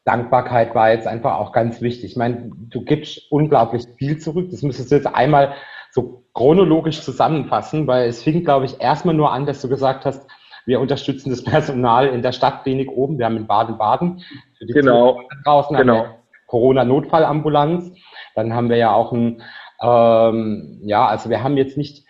Dankbarkeit 0.04 0.76
war 0.76 0.92
jetzt 0.92 1.08
einfach 1.08 1.36
auch 1.38 1.54
ganz 1.54 1.80
wichtig. 1.80 2.12
Ich 2.12 2.18
meine, 2.18 2.52
du 2.54 2.84
gibst 2.84 3.32
unglaublich 3.32 3.86
viel 3.98 4.18
zurück. 4.18 4.50
Das 4.52 4.62
müsstest 4.62 4.92
du 4.92 4.96
jetzt 4.96 5.08
einmal 5.08 5.54
so 5.92 6.26
chronologisch 6.34 7.02
zusammenfassen, 7.02 7.88
weil 7.88 8.10
es 8.10 8.22
fing, 8.22 8.44
glaube 8.44 8.66
ich, 8.66 8.82
erstmal 8.82 9.16
nur 9.16 9.32
an, 9.32 9.46
dass 9.46 9.62
du 9.62 9.70
gesagt 9.70 10.04
hast, 10.04 10.30
wir 10.66 10.82
unterstützen 10.82 11.30
das 11.30 11.44
Personal 11.46 12.08
in 12.08 12.22
der 12.22 12.34
Stadtklinik 12.34 12.92
oben. 12.92 13.18
Wir 13.20 13.26
haben 13.26 13.38
in 13.38 13.48
Baden-Baden 13.48 14.22
für 14.58 14.66
die 14.66 14.74
genau. 14.74 15.22
draußen 15.46 15.78
genau. 15.78 16.08
Corona-Notfallambulanz. 16.48 17.94
Dann 18.36 18.54
haben 18.54 18.70
wir 18.70 18.76
ja 18.76 18.92
auch 18.92 19.14
ein, 19.14 19.42
ähm, 19.84 20.80
ja, 20.84 21.06
also 21.06 21.30
wir 21.30 21.44
haben 21.44 21.58
jetzt 21.58 21.78
nicht, 21.78 22.06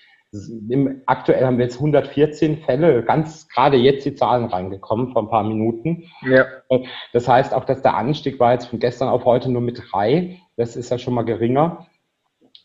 im, 0.69 1.01
aktuell 1.05 1.45
haben 1.45 1.57
wir 1.57 1.65
jetzt 1.65 1.77
114 1.77 2.59
Fälle, 2.59 3.03
ganz 3.03 3.47
gerade 3.49 3.77
jetzt 3.77 4.05
die 4.05 4.15
Zahlen 4.15 4.45
reingekommen 4.45 5.11
vor 5.11 5.23
ein 5.23 5.29
paar 5.29 5.43
Minuten. 5.43 6.03
Ja. 6.21 6.45
Das 7.11 7.27
heißt 7.27 7.53
auch, 7.53 7.65
dass 7.65 7.81
der 7.81 7.95
Anstieg 7.95 8.39
war 8.39 8.53
jetzt 8.53 8.67
von 8.67 8.79
gestern 8.79 9.09
auf 9.09 9.25
heute 9.25 9.51
nur 9.51 9.61
mit 9.61 9.81
drei. 9.91 10.39
Das 10.55 10.75
ist 10.75 10.89
ja 10.89 10.97
schon 10.97 11.13
mal 11.13 11.23
geringer. 11.23 11.87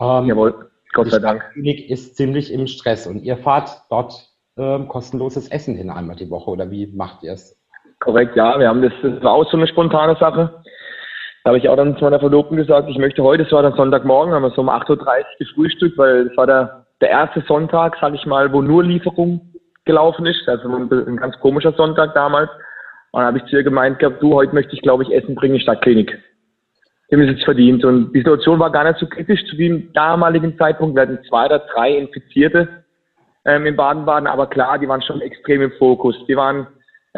Ähm, 0.00 0.26
Jawohl, 0.26 0.70
Gott 0.92 1.10
sei 1.10 1.18
Dank. 1.18 1.42
Die 1.48 1.52
Klinik 1.54 1.90
ist 1.90 2.16
ziemlich 2.16 2.52
im 2.52 2.66
Stress 2.66 3.06
und 3.06 3.22
ihr 3.22 3.38
fahrt 3.38 3.82
dort 3.90 4.28
ähm, 4.58 4.88
kostenloses 4.88 5.48
Essen 5.48 5.76
hin 5.76 5.90
einmal 5.90 6.16
die 6.16 6.30
Woche 6.30 6.50
oder 6.50 6.70
wie 6.70 6.86
macht 6.88 7.22
ihr 7.22 7.32
es? 7.32 7.58
Korrekt, 8.00 8.36
ja. 8.36 8.58
Wir 8.58 8.68
haben 8.68 8.82
das, 8.82 8.92
das 9.02 9.22
war 9.22 9.32
auch 9.32 9.50
so 9.50 9.56
eine 9.56 9.66
spontane 9.66 10.16
Sache. 10.16 10.62
Habe 11.48 11.56
ich 11.56 11.68
auch 11.68 11.76
dann 11.76 11.96
zu 11.96 12.04
meiner 12.04 12.20
Verlobten 12.20 12.58
gesagt, 12.58 12.90
ich 12.90 12.98
möchte 12.98 13.22
heute, 13.22 13.44
es 13.44 13.52
war 13.52 13.62
dann 13.62 13.72
Sonntagmorgen, 13.72 14.34
haben 14.34 14.42
wir 14.42 14.50
so 14.50 14.60
um 14.60 14.68
8.30 14.68 14.90
Uhr 14.90 15.24
gefrühstückt, 15.38 15.96
weil 15.96 16.26
es 16.26 16.36
war 16.36 16.46
der, 16.46 16.86
der 17.00 17.08
erste 17.08 17.40
Sonntag, 17.48 17.96
sage 17.98 18.16
ich 18.16 18.26
mal, 18.26 18.52
wo 18.52 18.60
nur 18.60 18.84
Lieferung 18.84 19.40
gelaufen 19.86 20.26
ist. 20.26 20.46
Also 20.46 20.68
ein, 20.68 20.92
ein 20.92 21.16
ganz 21.16 21.40
komischer 21.40 21.72
Sonntag 21.72 22.14
damals. 22.14 22.50
Und 23.12 23.20
dann 23.20 23.28
habe 23.28 23.38
ich 23.38 23.44
zu 23.46 23.56
ihr 23.56 23.62
gemeint 23.62 23.98
gehabt, 23.98 24.22
du, 24.22 24.34
heute 24.34 24.54
möchte 24.54 24.74
ich, 24.74 24.82
glaube 24.82 25.04
ich, 25.04 25.10
Essen 25.10 25.34
bringen 25.34 25.58
Stadtklinik. 25.58 26.18
Die 27.10 27.16
haben 27.16 27.22
es 27.22 27.30
jetzt 27.30 27.44
verdient. 27.44 27.82
Und 27.82 28.12
die 28.12 28.18
Situation 28.18 28.58
war 28.58 28.70
gar 28.70 28.84
nicht 28.84 28.98
so 28.98 29.06
kritisch 29.06 29.42
zu 29.48 29.56
dem 29.56 29.90
damaligen 29.94 30.58
Zeitpunkt. 30.58 30.96
Wir 30.96 31.02
hatten 31.02 31.18
zwei 31.30 31.46
oder 31.46 31.60
drei 31.60 31.96
Infizierte 31.96 32.84
ähm, 33.46 33.64
in 33.64 33.74
Baden-Baden, 33.74 34.26
aber 34.26 34.48
klar, 34.48 34.78
die 34.78 34.86
waren 34.86 35.00
schon 35.00 35.22
extrem 35.22 35.62
im 35.62 35.72
Fokus. 35.78 36.14
Die 36.28 36.36
waren, 36.36 36.66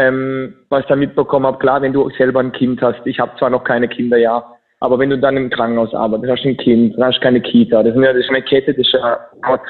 ähm, 0.00 0.54
was 0.70 0.80
ich 0.80 0.86
da 0.86 0.96
mitbekommen 0.96 1.46
habe, 1.46 1.58
klar, 1.58 1.82
wenn 1.82 1.92
du 1.92 2.08
selber 2.10 2.40
ein 2.40 2.52
Kind 2.52 2.80
hast, 2.80 3.00
ich 3.04 3.20
habe 3.20 3.36
zwar 3.38 3.50
noch 3.50 3.64
keine 3.64 3.86
Kinder, 3.86 4.16
ja, 4.16 4.42
aber 4.80 4.98
wenn 4.98 5.10
du 5.10 5.18
dann 5.18 5.36
im 5.36 5.50
Krankenhaus 5.50 5.94
arbeitest, 5.94 6.32
hast 6.32 6.44
du 6.44 6.48
ein 6.48 6.56
Kind, 6.56 6.96
dann 6.96 7.04
hast 7.04 7.18
du 7.18 7.22
keine 7.22 7.42
Kita, 7.42 7.82
das 7.82 7.94
ist, 7.94 8.30
eine 8.30 8.42
Kette, 8.42 8.72
das 8.72 8.86
ist 8.86 8.92
ja 8.94 9.20
Gott, 9.42 9.60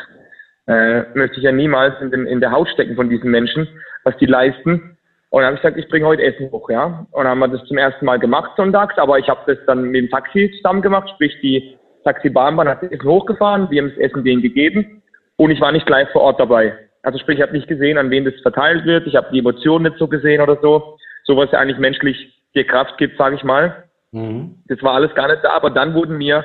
äh, 0.69 1.03
möchte 1.15 1.39
ich 1.39 1.43
ja 1.43 1.51
niemals 1.51 2.01
in, 2.01 2.13
dem, 2.13 2.27
in 2.27 2.41
der 2.41 2.53
Haut 2.53 2.69
stecken 2.69 2.95
von 2.95 3.11
diesen 3.11 3.31
Menschen, 3.31 3.67
was 4.05 4.17
die 4.19 4.27
leisten. 4.27 4.97
Und 5.31 5.43
dann 5.43 5.47
habe 5.47 5.57
ich 5.57 5.63
gesagt, 5.63 5.79
ich 5.79 5.89
bringe 5.89 6.07
heute 6.07 6.23
Essen 6.23 6.51
hoch, 6.53 6.71
ja. 6.71 7.07
Und 7.11 7.25
dann 7.25 7.29
haben 7.29 7.41
wir 7.41 7.49
das 7.49 7.67
zum 7.67 7.79
ersten 7.79 8.05
Mal 8.05 8.19
gemacht 8.19 8.53
sonntags, 8.57 8.97
aber 8.99 9.19
ich 9.19 9.29
habe 9.29 9.41
das 9.53 9.59
dann 9.67 9.83
mit 9.83 9.97
dem 9.97 10.11
Taxi 10.11 10.53
zusammen 10.57 10.83
gemacht, 10.83 11.11
sprich 11.11 11.37
die 11.41 11.77
Taxibahnbahn 12.05 12.69
hat 12.69 12.83
das 12.83 12.93
Essen 12.93 13.09
hochgefahren, 13.09 13.69
wir 13.71 13.83
haben 13.83 13.91
das 13.91 13.99
Essen 13.99 14.23
denen 14.23 14.43
gegeben 14.43 15.03
und 15.37 15.51
ich 15.51 15.61
war 15.61 15.73
nicht 15.73 15.89
live 15.89 16.11
vor 16.13 16.23
Ort 16.23 16.39
dabei. 16.39 16.75
Also 17.03 17.19
sprich, 17.19 17.39
ich 17.39 17.43
habe 17.43 17.53
nicht 17.53 17.69
gesehen, 17.69 17.99
an 17.99 18.11
wen 18.11 18.25
das 18.25 18.35
verteilt 18.43 18.85
wird. 18.85 19.07
Ich 19.07 19.17
habe 19.17 19.29
die 19.33 19.39
Emotionen 19.39 19.85
nicht 19.85 19.99
so 19.99 20.07
gesehen 20.07 20.41
oder 20.41 20.59
so. 20.61 20.97
So 21.25 21.37
was 21.37 21.51
ja 21.53 21.59
eigentlich 21.59 21.79
menschlich 21.79 22.43
dir 22.55 22.65
Kraft 22.65 22.99
gibt, 22.99 23.17
sage 23.17 23.37
ich 23.37 23.45
mal. 23.45 23.85
Mhm. 24.13 24.63
Das 24.67 24.83
war 24.83 24.95
alles 24.95 25.15
gar 25.15 25.29
nicht 25.29 25.45
da. 25.45 25.51
Aber 25.51 25.71
dann 25.71 25.95
wurden 25.95 26.19
mir 26.19 26.45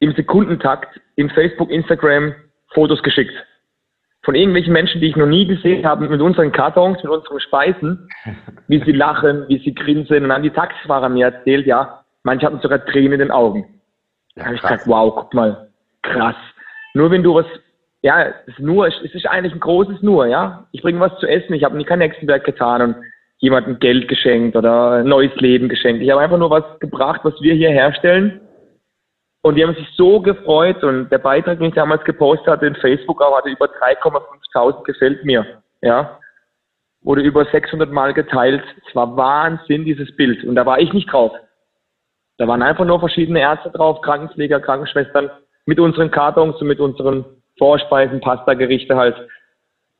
im 0.00 0.14
Sekundentakt 0.14 1.00
in 1.16 1.30
Facebook, 1.30 1.70
Instagram 1.70 2.34
Fotos 2.72 3.02
geschickt. 3.02 3.34
Von 4.22 4.34
irgendwelchen 4.34 4.72
Menschen, 4.72 5.00
die 5.00 5.08
ich 5.08 5.16
noch 5.16 5.26
nie 5.26 5.46
gesehen 5.46 5.86
habe, 5.86 6.08
mit 6.08 6.20
unseren 6.20 6.52
Kartons, 6.52 7.02
mit 7.02 7.10
unseren 7.10 7.40
Speisen, 7.40 8.08
wie 8.68 8.82
sie 8.84 8.92
lachen, 8.92 9.44
wie 9.48 9.58
sie 9.58 9.74
grinsen. 9.74 10.24
Und 10.24 10.28
dann 10.28 10.42
die 10.42 10.50
Taxifahrer 10.50 11.08
mir 11.08 11.26
erzählt, 11.26 11.66
ja, 11.66 12.04
manche 12.24 12.46
hatten 12.46 12.60
sogar 12.60 12.84
Tränen 12.84 13.14
in 13.14 13.18
den 13.20 13.30
Augen. 13.30 13.80
Da 14.34 14.44
habe 14.44 14.54
ich 14.54 14.62
gesagt, 14.62 14.86
wow, 14.86 15.14
guck 15.14 15.34
mal, 15.34 15.68
krass. 16.02 16.36
Nur 16.94 17.10
wenn 17.10 17.22
du 17.22 17.34
was 17.34 17.46
ja, 18.02 18.22
es 18.22 18.34
ist 18.46 18.60
nur, 18.60 18.86
es 18.86 19.14
ist 19.14 19.26
eigentlich 19.26 19.52
ein 19.52 19.60
großes 19.60 20.02
Nur, 20.02 20.26
ja. 20.26 20.66
Ich 20.72 20.82
bringe 20.82 21.00
was 21.00 21.18
zu 21.18 21.26
essen, 21.26 21.54
ich 21.54 21.64
habe 21.64 21.76
nie 21.76 21.84
kein 21.84 22.00
Hexenwerk 22.00 22.44
getan 22.44 22.82
und 22.82 22.96
jemandem 23.38 23.78
Geld 23.78 24.08
geschenkt 24.08 24.56
oder 24.56 24.92
ein 24.92 25.06
neues 25.06 25.34
Leben 25.36 25.68
geschenkt. 25.68 26.02
Ich 26.02 26.10
habe 26.10 26.20
einfach 26.20 26.38
nur 26.38 26.50
was 26.50 26.64
gebracht, 26.80 27.20
was 27.24 27.34
wir 27.40 27.54
hier 27.54 27.70
herstellen. 27.70 28.40
Und 29.42 29.54
die 29.54 29.64
haben 29.64 29.74
sich 29.74 29.88
so 29.96 30.20
gefreut 30.20 30.82
und 30.82 31.10
der 31.10 31.18
Beitrag, 31.18 31.58
den 31.58 31.68
ich 31.68 31.74
damals 31.74 32.04
gepostet 32.04 32.48
hatte 32.48 32.66
in 32.66 32.74
Facebook, 32.76 33.22
auch 33.22 33.36
hatte 33.36 33.48
über 33.48 33.66
3,5.000 33.66 34.84
gefällt 34.84 35.24
mir, 35.24 35.62
ja. 35.80 36.18
Wurde 37.02 37.22
über 37.22 37.44
600 37.44 37.90
Mal 37.92 38.12
geteilt. 38.12 38.62
Es 38.86 38.94
war 38.94 39.16
Wahnsinn, 39.16 39.84
dieses 39.84 40.14
Bild. 40.16 40.42
Und 40.44 40.56
da 40.56 40.66
war 40.66 40.80
ich 40.80 40.92
nicht 40.92 41.12
drauf. 41.12 41.32
Da 42.38 42.48
waren 42.48 42.62
einfach 42.62 42.84
nur 42.84 42.98
verschiedene 42.98 43.40
Ärzte 43.40 43.70
drauf, 43.70 44.00
Krankenpfleger, 44.02 44.60
Krankenschwestern 44.60 45.30
mit 45.66 45.78
unseren 45.78 46.10
Kartons 46.10 46.60
und 46.60 46.66
mit 46.66 46.80
unseren 46.80 47.24
Vorspeisen, 47.58 48.20
Pasta-Gerichte 48.20 48.96
halt. 48.96 49.16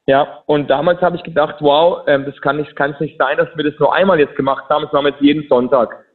Ja, 0.06 0.42
und 0.46 0.70
damals 0.70 1.02
habe 1.02 1.16
ich 1.16 1.22
gedacht, 1.22 1.56
wow, 1.60 2.02
ähm, 2.06 2.24
das 2.24 2.40
kann 2.40 2.56
nicht, 2.56 2.74
kann 2.76 2.92
es 2.92 3.00
nicht 3.00 3.18
sein, 3.18 3.36
dass 3.36 3.54
wir 3.54 3.70
das 3.70 3.78
nur 3.78 3.94
einmal 3.94 4.18
jetzt 4.18 4.36
gemacht 4.36 4.64
haben. 4.70 4.84
Das 4.84 4.92
machen 4.92 5.04
wir 5.04 5.10
jetzt 5.10 5.20
jeden 5.20 5.46
Sonntag. 5.48 6.06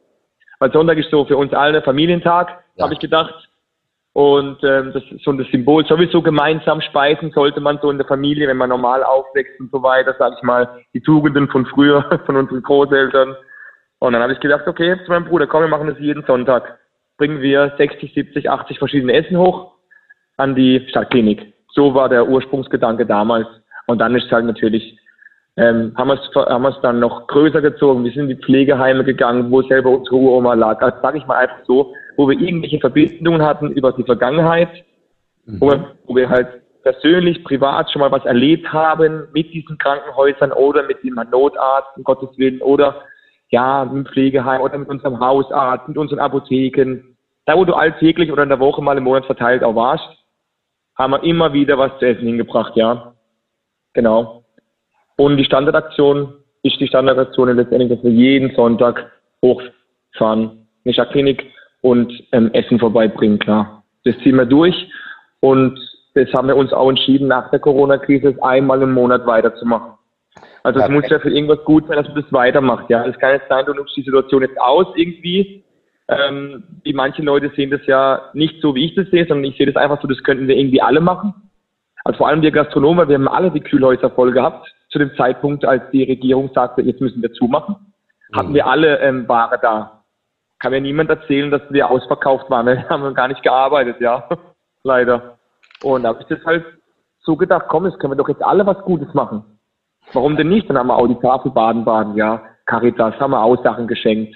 Weil 0.59 0.71
Sonntag 0.71 0.97
ist 0.97 1.11
so 1.11 1.25
für 1.25 1.37
uns 1.37 1.53
alle 1.53 1.83
Familientag, 1.83 2.63
ja. 2.75 2.85
habe 2.85 2.93
ich 2.93 2.99
gedacht. 2.99 3.49
Und 4.13 4.63
ähm, 4.63 4.93
das 4.93 5.03
ist 5.11 5.23
so 5.23 5.31
das 5.33 5.47
Symbol. 5.47 5.85
Sowieso 5.85 6.23
gemeinsam 6.23 6.81
speisen 6.81 7.31
sollte 7.31 7.59
man 7.59 7.79
so 7.81 7.91
in 7.91 7.97
der 7.97 8.07
Familie, 8.07 8.47
wenn 8.47 8.57
man 8.57 8.69
normal 8.69 9.03
aufwächst 9.03 9.59
und 9.59 9.71
so 9.71 9.83
weiter, 9.83 10.15
sage 10.17 10.35
ich 10.37 10.43
mal, 10.43 10.83
die 10.95 11.01
Tugenden 11.01 11.47
von 11.49 11.65
früher, 11.67 12.19
von 12.25 12.35
unseren 12.35 12.63
Großeltern. 12.63 13.35
Und 13.99 14.13
dann 14.13 14.23
habe 14.23 14.33
ich 14.33 14.39
gedacht, 14.39 14.67
okay, 14.67 14.97
zu 15.05 15.11
meinem 15.11 15.25
Bruder, 15.25 15.45
komm, 15.45 15.61
wir 15.61 15.67
machen 15.67 15.87
das 15.87 15.99
jeden 15.99 16.23
Sonntag. 16.25 16.79
Bringen 17.17 17.41
wir 17.41 17.73
60, 17.77 18.11
70, 18.13 18.49
80 18.49 18.79
verschiedene 18.79 19.13
Essen 19.13 19.37
hoch 19.37 19.72
an 20.43 20.55
die 20.55 20.85
Stadtklinik. 20.89 21.53
So 21.73 21.93
war 21.93 22.09
der 22.09 22.27
Ursprungsgedanke 22.27 23.05
damals. 23.05 23.47
Und 23.87 23.99
dann 23.99 24.15
ist 24.15 24.25
es 24.25 24.31
halt 24.31 24.45
natürlich, 24.45 24.97
ähm, 25.57 25.93
haben 25.97 26.09
wir 26.09 26.15
es 26.15 26.35
haben 26.35 26.63
wir's 26.63 26.81
dann 26.81 26.99
noch 26.99 27.27
größer 27.27 27.61
gezogen. 27.61 28.03
Wir 28.03 28.11
sind 28.11 28.29
in 28.29 28.37
die 28.37 28.43
Pflegeheime 28.43 29.03
gegangen, 29.03 29.51
wo 29.51 29.61
selber 29.61 29.89
unsere 29.89 30.15
Uroma 30.15 30.53
lag. 30.53 30.81
Also 30.81 30.97
sage 31.01 31.17
ich 31.17 31.25
mal 31.25 31.37
einfach 31.37 31.65
so, 31.65 31.93
wo 32.17 32.27
wir 32.27 32.39
irgendwelche 32.39 32.79
Verbindungen 32.79 33.41
hatten 33.41 33.71
über 33.71 33.91
die 33.93 34.03
Vergangenheit, 34.03 34.69
mhm. 35.45 35.61
wo, 35.61 35.67
wir, 35.71 35.95
wo 36.05 36.15
wir 36.15 36.29
halt 36.29 36.47
persönlich, 36.83 37.43
privat 37.43 37.89
schon 37.91 38.01
mal 38.01 38.11
was 38.11 38.25
erlebt 38.25 38.71
haben 38.71 39.27
mit 39.33 39.53
diesen 39.53 39.77
Krankenhäusern 39.77 40.51
oder 40.51 40.83
mit 40.83 41.01
dem 41.03 41.15
Notarzt, 41.15 41.97
um 41.97 42.03
Gottes 42.03 42.37
Willen, 42.37 42.61
oder 42.61 43.01
ja, 43.49 43.85
mit 43.85 43.93
dem 43.93 44.11
Pflegeheim 44.11 44.61
oder 44.61 44.77
mit 44.77 44.89
unserem 44.89 45.19
Hausarzt, 45.19 45.87
mit 45.87 45.97
unseren 45.97 46.19
Apotheken. 46.19 47.15
Da, 47.45 47.55
wo 47.55 47.65
du 47.65 47.73
alltäglich 47.73 48.31
oder 48.31 48.43
in 48.43 48.49
der 48.49 48.59
Woche 48.59 48.81
mal 48.81 48.97
im 48.97 49.03
Monat 49.03 49.25
verteilt 49.25 49.63
auch 49.63 49.75
warst, 49.75 50.07
haben 50.95 51.11
wir 51.11 51.23
immer 51.23 51.53
wieder 51.53 51.77
was 51.77 51.97
zu 51.99 52.05
essen 52.05 52.27
hingebracht, 52.27 52.75
ja. 52.75 53.13
Genau. 53.93 54.43
Und 55.17 55.37
die 55.37 55.45
Standardaktion 55.45 56.33
ist 56.63 56.79
die 56.79 56.87
Standardaktion 56.87 57.55
letztendlich, 57.55 57.89
dass 57.89 58.03
wir 58.03 58.11
jeden 58.11 58.55
Sonntag 58.55 59.11
hochfahren 59.41 60.67
in 60.83 60.89
die 60.89 60.93
Stadtklinik 60.93 61.45
und 61.81 62.11
ähm, 62.31 62.51
Essen 62.53 62.79
vorbeibringen, 62.79 63.39
klar. 63.39 63.83
Das 64.05 64.17
ziehen 64.19 64.35
wir 64.35 64.45
durch 64.45 64.75
und 65.41 65.79
das 66.15 66.31
haben 66.33 66.47
wir 66.47 66.55
uns 66.55 66.71
auch 66.73 66.89
entschieden, 66.89 67.27
nach 67.27 67.49
der 67.49 67.59
Corona-Krise 67.59 68.37
einmal 68.41 68.81
im 68.81 68.93
Monat 68.93 69.25
weiterzumachen. 69.25 69.93
Also 70.63 70.79
es 70.79 70.89
muss 70.89 71.09
ja 71.09 71.19
für 71.19 71.29
irgendwas 71.29 71.63
gut 71.65 71.87
sein, 71.87 71.97
dass 71.97 72.07
man 72.07 72.21
das 72.21 72.31
weitermacht. 72.31 72.89
Ja, 72.89 73.05
es 73.05 73.17
kann 73.19 73.31
jetzt 73.31 73.49
sein, 73.49 73.65
du 73.65 73.73
nimmst 73.73 73.95
die 73.97 74.03
Situation 74.03 74.43
jetzt 74.43 74.59
aus 74.59 74.87
irgendwie 74.95 75.62
Ähm, 76.07 76.63
die 76.85 76.93
manche 76.93 77.21
Leute 77.21 77.51
sehen 77.55 77.71
das 77.71 77.85
ja 77.85 78.29
nicht 78.33 78.61
so, 78.61 78.75
wie 78.75 78.85
ich 78.85 78.95
das 78.95 79.09
sehe, 79.09 79.25
sondern 79.25 79.45
ich 79.45 79.57
sehe 79.57 79.65
das 79.65 79.75
einfach 79.75 80.01
so, 80.01 80.07
das 80.07 80.21
könnten 80.23 80.47
wir 80.47 80.57
irgendwie 80.57 80.81
alle 80.81 80.99
machen. 80.99 81.33
Also 82.03 82.17
vor 82.17 82.27
allem 82.27 82.41
wir 82.41 82.51
Gastronomen, 82.51 83.07
wir 83.07 83.15
haben 83.15 83.27
alle 83.27 83.51
die 83.51 83.61
Kühlhäuser 83.61 84.09
voll 84.09 84.31
gehabt. 84.31 84.67
Zu 84.89 84.99
dem 84.99 85.15
Zeitpunkt, 85.15 85.65
als 85.65 85.83
die 85.91 86.03
Regierung 86.03 86.51
sagte, 86.53 86.81
jetzt 86.81 87.01
müssen 87.01 87.21
wir 87.21 87.31
zumachen, 87.33 87.75
mhm. 88.29 88.37
hatten 88.37 88.53
wir 88.53 88.67
alle 88.67 88.99
ähm, 88.99 89.27
Ware 89.27 89.57
da. 89.61 90.03
Kann 90.59 90.71
mir 90.71 90.81
niemand 90.81 91.09
erzählen, 91.09 91.49
dass 91.49 91.61
wir 91.69 91.89
ausverkauft 91.89 92.49
waren. 92.49 92.65
Wir 92.67 92.87
haben 92.87 93.13
gar 93.13 93.27
nicht 93.27 93.43
gearbeitet, 93.43 93.99
ja. 93.99 94.29
Leider. 94.83 95.37
Und 95.81 96.03
da 96.03 96.09
habe 96.09 96.21
ich 96.21 96.27
das 96.27 96.45
halt 96.45 96.63
so 97.19 97.35
gedacht, 97.35 97.65
komm, 97.67 97.85
jetzt 97.85 97.99
können 97.99 98.13
wir 98.13 98.17
doch 98.17 98.29
jetzt 98.29 98.43
alle 98.43 98.65
was 98.65 98.79
Gutes 98.83 99.13
machen. 99.13 99.43
Warum 100.13 100.37
denn 100.37 100.49
nicht? 100.49 100.69
Dann 100.69 100.77
haben 100.77 100.87
wir 100.87 100.95
auch 100.95 101.07
die 101.07 101.19
Tafel 101.19 101.51
Baden-Baden, 101.51 102.15
ja. 102.15 102.41
Caritas 102.65 103.19
haben 103.19 103.31
wir 103.31 103.41
auch 103.41 103.61
Sachen 103.63 103.87
geschenkt. 103.87 104.35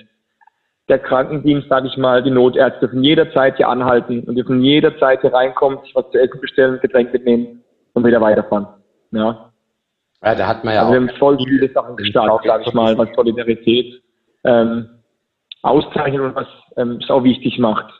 Der 0.89 0.99
Krankendienst, 0.99 1.67
sage 1.67 1.87
ich 1.87 1.97
mal, 1.97 2.23
die 2.23 2.31
Notärzte 2.31 2.79
dürfen 2.79 3.03
jederzeit 3.03 3.57
hier 3.57 3.67
anhalten 3.67 4.23
und 4.23 4.35
dürfen 4.35 4.61
jederzeit 4.61 5.21
hier 5.21 5.33
reinkommen, 5.33 5.79
sich 5.83 5.93
was 5.93 6.09
zu 6.11 6.17
essen 6.17 6.39
bestellen, 6.39 6.79
Getränk 6.81 7.11
mitnehmen 7.11 7.63
und 7.93 8.05
wieder 8.05 8.21
weiterfahren. 8.21 8.67
Ja. 9.11 9.51
Ja, 10.23 10.35
da 10.35 10.47
hat 10.47 10.63
man 10.63 10.73
ja 10.73 10.81
also 10.81 10.89
auch. 10.89 10.93
Wir 10.93 11.07
haben 11.07 11.17
voll 11.17 11.37
viele 11.37 11.69
Sachen 11.71 11.95
gestartet, 11.95 12.47
sage 12.47 12.63
ich 12.65 12.73
mal, 12.73 12.97
was 12.97 13.09
Solidarität 13.15 14.01
ähm, 14.43 14.89
auszeichnet 15.61 16.21
und 16.21 16.35
was 16.35 16.47
ähm, 16.77 16.99
es 17.01 17.09
auch 17.09 17.23
wichtig 17.23 17.59
macht. 17.59 17.93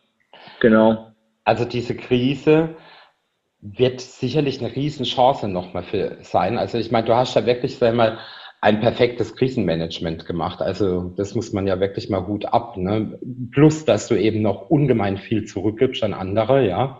Genau. 0.59 1.11
Also 1.43 1.65
diese 1.65 1.95
Krise 1.95 2.69
wird 3.61 4.01
sicherlich 4.01 4.59
eine 4.63 4.75
Riesenchance 4.75 5.47
nochmal 5.47 5.83
für 5.83 6.17
sein. 6.21 6.57
Also 6.57 6.77
ich 6.77 6.91
meine, 6.91 7.07
du 7.07 7.15
hast 7.15 7.35
ja 7.35 7.45
wirklich, 7.45 7.77
sag 7.77 7.93
mal, 7.95 8.17
ein 8.59 8.79
perfektes 8.79 9.35
Krisenmanagement 9.35 10.25
gemacht. 10.25 10.61
Also 10.61 11.13
das 11.15 11.35
muss 11.35 11.53
man 11.53 11.67
ja 11.67 11.79
wirklich 11.79 12.09
mal 12.09 12.21
gut 12.21 12.45
ab. 12.45 12.75
Ne? 12.77 13.19
Plus, 13.51 13.85
dass 13.85 14.07
du 14.07 14.15
eben 14.15 14.41
noch 14.41 14.69
ungemein 14.69 15.17
viel 15.17 15.45
zurückgibst 15.45 16.03
an 16.03 16.13
andere, 16.13 16.67
ja. 16.67 16.99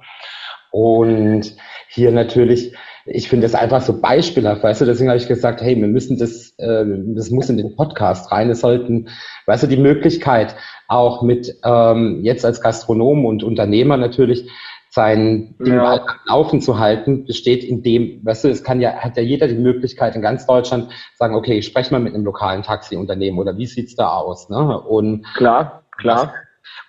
Und 0.71 1.55
hier 1.87 2.11
natürlich, 2.11 2.75
ich 3.05 3.29
finde 3.29 3.47
das 3.47 3.55
einfach 3.55 3.81
so 3.81 4.01
beispielhaft, 4.01 4.63
weißt 4.63 4.81
du, 4.81 4.85
deswegen 4.85 5.09
habe 5.09 5.17
ich 5.17 5.27
gesagt, 5.27 5.61
hey, 5.61 5.75
wir 5.75 5.87
müssen 5.87 6.19
das, 6.19 6.53
äh, 6.57 6.85
das 7.15 7.31
muss 7.31 7.49
in 7.49 7.57
den 7.57 7.75
Podcast 7.75 8.31
rein. 8.31 8.49
Es 8.49 8.59
sollten, 8.59 9.09
weißt 9.45 9.63
du, 9.63 9.67
die 9.67 9.77
Möglichkeit 9.77 10.55
auch 10.87 11.23
mit 11.23 11.55
ähm, 11.63 12.19
jetzt 12.23 12.45
als 12.45 12.61
Gastronom 12.61 13.25
und 13.25 13.43
Unternehmer 13.43 13.97
natürlich 13.97 14.49
sein 14.89 15.55
Ding 15.59 15.75
ja. 15.75 15.87
halt 15.87 16.03
laufen 16.25 16.61
zu 16.61 16.79
halten, 16.79 17.25
besteht 17.25 17.63
in 17.63 17.83
dem, 17.83 18.25
weißt 18.25 18.45
du, 18.45 18.49
es 18.49 18.63
kann 18.63 18.81
ja, 18.81 18.93
hat 18.93 19.17
ja 19.17 19.23
jeder 19.23 19.47
die 19.47 19.55
Möglichkeit 19.55 20.15
in 20.15 20.21
ganz 20.21 20.45
Deutschland 20.47 20.91
sagen, 21.15 21.35
okay, 21.35 21.57
ich 21.57 21.65
spreche 21.65 21.91
mal 21.93 21.99
mit 21.99 22.13
einem 22.13 22.25
lokalen 22.25 22.63
Taxiunternehmen 22.63 23.39
oder 23.39 23.57
wie 23.57 23.65
sieht's 23.65 23.95
da 23.95 24.09
aus, 24.09 24.49
ne? 24.49 24.79
Und 24.81 25.25
klar, 25.35 25.83
klar. 25.97 26.17
Was, 26.17 26.29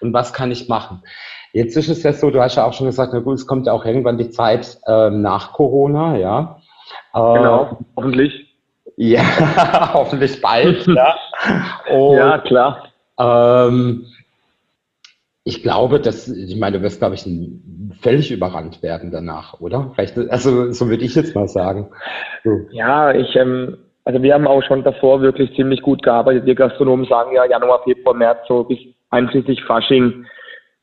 und 0.00 0.12
was 0.12 0.32
kann 0.32 0.50
ich 0.50 0.68
machen? 0.68 1.02
Jetzt 1.52 1.76
ist 1.76 1.88
es 1.88 2.02
ja 2.02 2.12
so, 2.12 2.30
du 2.30 2.40
hast 2.40 2.56
ja 2.56 2.64
auch 2.64 2.72
schon 2.72 2.86
gesagt, 2.86 3.12
na 3.12 3.20
gut, 3.20 3.34
es 3.34 3.46
kommt 3.46 3.66
ja 3.66 3.72
auch 3.72 3.84
irgendwann 3.84 4.18
die 4.18 4.30
Zeit 4.30 4.78
ähm, 4.86 5.22
nach 5.22 5.52
Corona, 5.52 6.16
ja. 6.16 6.60
Genau, 7.12 7.78
hoffentlich. 7.96 8.46
Ja, 8.96 9.90
hoffentlich 9.94 10.40
bald, 10.40 10.86
ja. 10.86 11.14
Und, 11.90 12.16
ja, 12.16 12.38
klar. 12.38 12.88
Ähm, 13.18 14.06
ich 15.48 15.62
glaube, 15.62 15.98
dass, 15.98 16.28
ich 16.28 16.56
meine, 16.60 16.76
du 16.76 16.82
wirst, 16.82 17.00
glaube 17.00 17.14
ich, 17.14 17.24
völlig 18.02 18.30
überrannt 18.30 18.82
werden 18.82 19.10
danach, 19.10 19.58
oder? 19.60 19.92
Vielleicht, 19.94 20.18
also 20.30 20.72
so 20.72 20.90
würde 20.90 21.04
ich 21.04 21.14
jetzt 21.14 21.34
mal 21.34 21.48
sagen. 21.48 21.88
So. 22.44 22.50
Ja, 22.70 23.12
ich, 23.12 23.34
ähm, 23.34 23.78
also 24.04 24.22
wir 24.22 24.34
haben 24.34 24.46
auch 24.46 24.62
schon 24.62 24.84
davor 24.84 25.22
wirklich 25.22 25.54
ziemlich 25.56 25.80
gut 25.80 26.02
gearbeitet. 26.02 26.44
Wir 26.44 26.54
Gastronomen 26.54 27.06
sagen 27.06 27.34
ja 27.34 27.46
Januar, 27.46 27.82
Februar, 27.84 28.14
März, 28.14 28.40
so 28.46 28.64
bis 28.64 28.78
einschließlich 29.08 29.64
Fasching 29.64 30.26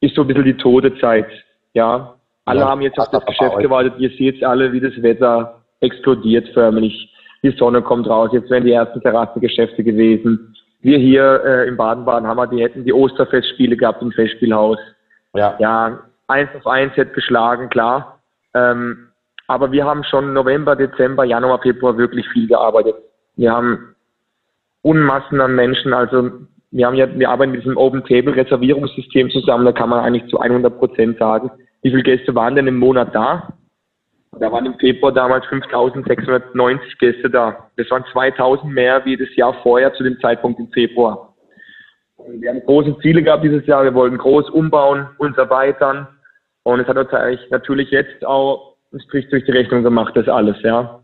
ist 0.01 0.15
so 0.15 0.22
ein 0.22 0.27
bisschen 0.27 0.45
die 0.45 0.57
tote 0.57 0.98
Zeit. 0.98 1.27
Ja, 1.73 2.15
alle 2.45 2.62
ja, 2.62 2.67
haben 2.67 2.82
jetzt 2.82 2.97
auf 2.97 3.12
das 3.12 3.23
Geschäft 3.23 3.60
gewartet. 3.60 3.93
Ihr 3.99 4.10
seht 4.17 4.43
alle, 4.43 4.73
wie 4.73 4.80
das 4.80 4.99
Wetter 4.99 5.62
explodiert 5.82 6.49
förmlich. 6.56 7.13
Die 7.43 7.51
Sonne 7.51 7.84
kommt 7.84 8.08
raus. 8.08 8.32
Jetzt 8.34 8.49
wären 8.49 8.65
die 8.65 8.71
ersten 8.71 8.99
Terrassengeschäfte 8.99 9.84
gewesen. 9.84 10.55
Wir 10.86 11.00
hier 11.00 11.43
äh, 11.43 11.67
im 11.67 11.78
Baden-Baden 11.78 12.28
haben 12.28 12.38
wir, 12.38 12.45
die 12.45 12.62
hätten 12.62 12.86
die 12.86 12.93
Osterfestspiele 12.93 13.76
gehabt 13.76 14.04
im 14.04 14.12
Festspielhaus. 14.12 14.78
Ja. 15.34 15.56
Ja, 15.58 16.00
eins 16.28 16.52
auf 16.56 16.67
eins 16.67 16.95
hätte 16.95 17.12
geschlagen, 17.12 17.69
klar. 17.69 18.19
Ähm, 18.54 19.08
aber 19.48 19.71
wir 19.71 19.84
haben 19.84 20.04
schon 20.04 20.34
November, 20.34 20.76
Dezember, 20.76 21.24
Januar, 21.24 21.60
Februar 21.60 21.98
wirklich 21.98 22.30
viel 22.30 22.48
gearbeitet. 22.48 22.93
Wir 23.36 23.52
haben 23.52 23.95
Unmassen 24.84 25.41
an 25.41 25.56
Menschen, 25.56 25.91
also 25.91 26.30
wir 26.69 26.86
haben 26.86 26.95
ja, 26.95 27.08
wir 27.17 27.32
arbeiten 27.32 27.54
mit 27.54 27.62
diesem 27.62 27.78
Open 27.78 28.04
Table 28.04 28.36
Reservierungssystem 28.36 29.32
zusammen, 29.32 29.65
da 29.65 29.71
kann 29.71 29.89
man 29.89 30.06
eigentlich 30.06 30.30
zu 30.30 30.39
100 30.39 30.78
Prozent 30.78 31.17
sagen, 31.17 31.50
wie 31.82 31.89
viele 31.89 32.04
Gäste 32.04 32.36
waren 32.36 32.56
denn 32.56 32.67
im 32.67 32.78
Monat 32.78 33.15
da? 33.15 33.54
Da 34.39 34.52
waren 34.52 34.65
im 34.65 34.78
Februar 34.80 35.13
damals 35.13 35.45
5.690 35.45 36.80
Gäste 37.00 37.30
da. 37.30 37.69
Das 37.78 37.89
waren 37.89 38.04
2.000 38.04 38.65
mehr 38.65 39.04
wie 39.06 39.15
das 39.15 39.34
Jahr 39.36 39.54
vorher 39.63 39.93
zu 39.93 40.04
dem 40.04 40.19
Zeitpunkt 40.19 40.60
im 40.60 40.67
Februar. 40.71 41.34
Und 42.17 42.41
wir 42.41 42.50
haben 42.50 42.62
große 42.65 42.98
Ziele 43.00 43.24
gehabt 43.24 43.43
dieses 43.43 43.65
Jahr. 43.65 43.84
Wir 43.84 43.93
wollten 43.93 44.17
groß 44.17 44.50
umbauen, 44.50 45.08
uns 45.17 45.38
erweitern. 45.38 46.08
Und 46.63 46.80
es 46.80 46.88
hat 46.88 46.98
uns 46.98 47.13
eigentlich 47.13 47.50
natürlich 47.52 47.91
jetzt 47.91 48.26
auch 48.26 48.76
einen 48.91 49.02
Strich 49.02 49.30
durch 49.30 49.45
die 49.45 49.52
Rechnung 49.52 49.84
gemacht, 49.84 50.15
das 50.15 50.28
alles, 50.28 50.58
ja. 50.63 51.02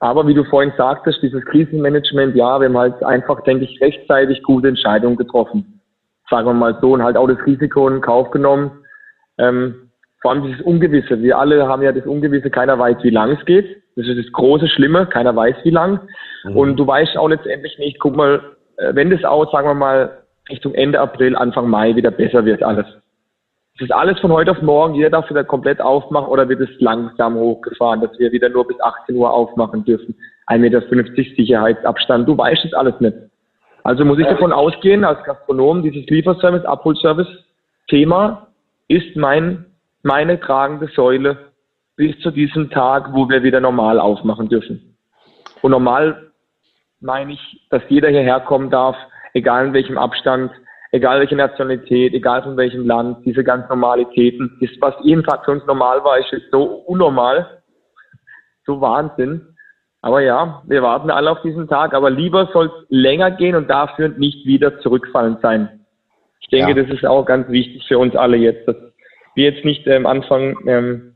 Aber 0.00 0.26
wie 0.26 0.34
du 0.34 0.44
vorhin 0.44 0.72
sagtest, 0.76 1.22
dieses 1.22 1.44
Krisenmanagement, 1.46 2.34
ja, 2.34 2.60
wir 2.60 2.68
haben 2.68 2.76
halt 2.76 3.02
einfach, 3.02 3.42
denke 3.42 3.64
ich, 3.64 3.80
rechtzeitig 3.80 4.42
gute 4.42 4.68
Entscheidungen 4.68 5.16
getroffen. 5.16 5.80
Sagen 6.28 6.46
wir 6.46 6.54
mal 6.54 6.78
so, 6.80 6.92
und 6.92 7.02
halt 7.02 7.16
auch 7.16 7.28
das 7.28 7.44
Risiko 7.46 7.88
in 7.88 8.00
Kauf 8.00 8.30
genommen. 8.30 8.70
Ähm, 9.38 9.83
vor 10.24 10.30
allem 10.30 10.42
dieses 10.44 10.62
Ungewisse. 10.62 11.20
Wir 11.20 11.38
alle 11.38 11.68
haben 11.68 11.82
ja 11.82 11.92
das 11.92 12.06
Ungewisse, 12.06 12.48
keiner 12.48 12.78
weiß, 12.78 12.96
wie 13.02 13.10
lang 13.10 13.32
es 13.32 13.44
geht. 13.44 13.82
Das 13.94 14.06
ist 14.06 14.24
das 14.24 14.32
große 14.32 14.68
Schlimme, 14.68 15.04
keiner 15.04 15.36
weiß, 15.36 15.56
wie 15.64 15.70
lang. 15.70 16.00
Mhm. 16.44 16.56
Und 16.56 16.76
du 16.78 16.86
weißt 16.86 17.18
auch 17.18 17.28
letztendlich 17.28 17.78
nicht, 17.78 18.00
guck 18.00 18.16
mal, 18.16 18.40
äh, 18.78 18.94
wenn 18.94 19.10
das 19.10 19.22
auch, 19.22 19.52
sagen 19.52 19.68
wir 19.68 19.74
mal, 19.74 20.22
Richtung 20.48 20.72
Ende 20.72 20.98
April, 20.98 21.36
Anfang 21.36 21.68
Mai 21.68 21.94
wieder 21.94 22.10
besser 22.10 22.46
wird 22.46 22.62
alles. 22.62 22.86
Es 23.74 23.82
ist 23.82 23.92
alles 23.92 24.18
von 24.20 24.32
heute 24.32 24.52
auf 24.52 24.62
morgen, 24.62 24.94
jeder 24.94 25.10
darf 25.10 25.28
wieder 25.28 25.44
komplett 25.44 25.82
aufmachen 25.82 26.28
oder 26.28 26.48
wird 26.48 26.62
es 26.62 26.70
langsam 26.80 27.34
hochgefahren, 27.34 28.00
dass 28.00 28.18
wir 28.18 28.32
wieder 28.32 28.48
nur 28.48 28.66
bis 28.66 28.80
18 28.80 29.16
Uhr 29.16 29.30
aufmachen 29.30 29.84
dürfen. 29.84 30.14
1,50 30.46 30.58
Meter 30.58 31.34
Sicherheitsabstand, 31.36 32.26
du 32.26 32.38
weißt 32.38 32.64
es 32.64 32.72
alles 32.72 32.98
nicht. 33.00 33.16
Also 33.82 34.06
muss 34.06 34.18
ich 34.18 34.26
davon 34.26 34.54
ausgehen, 34.54 35.04
als 35.04 35.22
Gastronom, 35.24 35.82
dieses 35.82 36.06
Lieferservice, 36.06 36.64
Abholservice 36.64 37.28
Thema 37.88 38.46
ist 38.88 39.16
mein 39.16 39.66
meine 40.04 40.38
tragende 40.38 40.86
Säule 40.94 41.52
bis 41.96 42.18
zu 42.20 42.30
diesem 42.30 42.70
Tag, 42.70 43.12
wo 43.12 43.28
wir 43.28 43.42
wieder 43.42 43.60
normal 43.60 43.98
aufmachen 43.98 44.48
dürfen. 44.48 44.96
Und 45.62 45.70
normal 45.70 46.30
meine 47.00 47.32
ich, 47.32 47.66
dass 47.70 47.82
jeder 47.88 48.10
hierher 48.10 48.40
kommen 48.40 48.70
darf, 48.70 48.96
egal 49.32 49.66
in 49.66 49.72
welchem 49.72 49.96
Abstand, 49.96 50.52
egal 50.92 51.20
welche 51.20 51.36
Nationalität, 51.36 52.12
egal 52.12 52.42
von 52.42 52.56
welchem 52.56 52.86
Land, 52.86 53.24
diese 53.24 53.42
ganz 53.42 53.68
Normalitäten, 53.68 54.58
das, 54.60 54.70
was 54.80 54.94
Tag 55.26 55.44
für 55.44 55.52
uns 55.52 55.66
normal 55.66 56.04
war, 56.04 56.18
ist 56.18 56.30
jetzt 56.32 56.50
so 56.50 56.62
unnormal, 56.62 57.62
so 58.66 58.80
Wahnsinn. 58.80 59.56
Aber 60.02 60.20
ja, 60.20 60.62
wir 60.66 60.82
warten 60.82 61.10
alle 61.10 61.30
auf 61.30 61.40
diesen 61.40 61.66
Tag, 61.66 61.94
aber 61.94 62.10
lieber 62.10 62.50
soll 62.52 62.66
es 62.66 62.86
länger 62.90 63.30
gehen 63.30 63.56
und 63.56 63.70
dafür 63.70 64.10
nicht 64.10 64.44
wieder 64.44 64.78
zurückfallen 64.80 65.38
sein. 65.40 65.86
Ich 66.40 66.48
denke, 66.48 66.76
ja. 66.76 66.82
das 66.82 66.94
ist 66.94 67.06
auch 67.06 67.24
ganz 67.24 67.48
wichtig 67.48 67.86
für 67.88 67.98
uns 67.98 68.14
alle 68.14 68.36
jetzt, 68.36 68.68
dass 68.68 68.76
wir 69.34 69.50
jetzt 69.50 69.64
nicht 69.64 69.86
ähm, 69.86 70.06
anfangen, 70.06 70.56
ähm, 70.66 71.14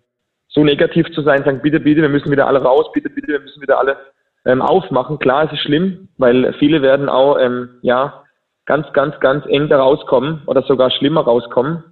so 0.48 0.64
negativ 0.64 1.06
zu 1.12 1.22
sein, 1.22 1.44
sagen, 1.44 1.60
bitte, 1.62 1.80
bitte, 1.80 2.02
wir 2.02 2.08
müssen 2.08 2.30
wieder 2.30 2.46
alle 2.46 2.62
raus, 2.62 2.86
bitte, 2.92 3.10
bitte, 3.10 3.28
wir 3.28 3.40
müssen 3.40 3.62
wieder 3.62 3.78
alle 3.78 3.96
ähm, 4.44 4.62
aufmachen. 4.62 5.18
Klar, 5.18 5.44
es 5.44 5.52
ist 5.52 5.60
schlimm, 5.60 6.08
weil 6.16 6.52
viele 6.54 6.82
werden 6.82 7.08
auch, 7.08 7.38
ähm, 7.38 7.78
ja, 7.82 8.24
ganz, 8.66 8.92
ganz, 8.92 9.18
ganz 9.20 9.44
eng 9.46 9.68
da 9.68 9.78
rauskommen 9.78 10.42
oder 10.46 10.62
sogar 10.62 10.90
schlimmer 10.90 11.22
rauskommen, 11.22 11.82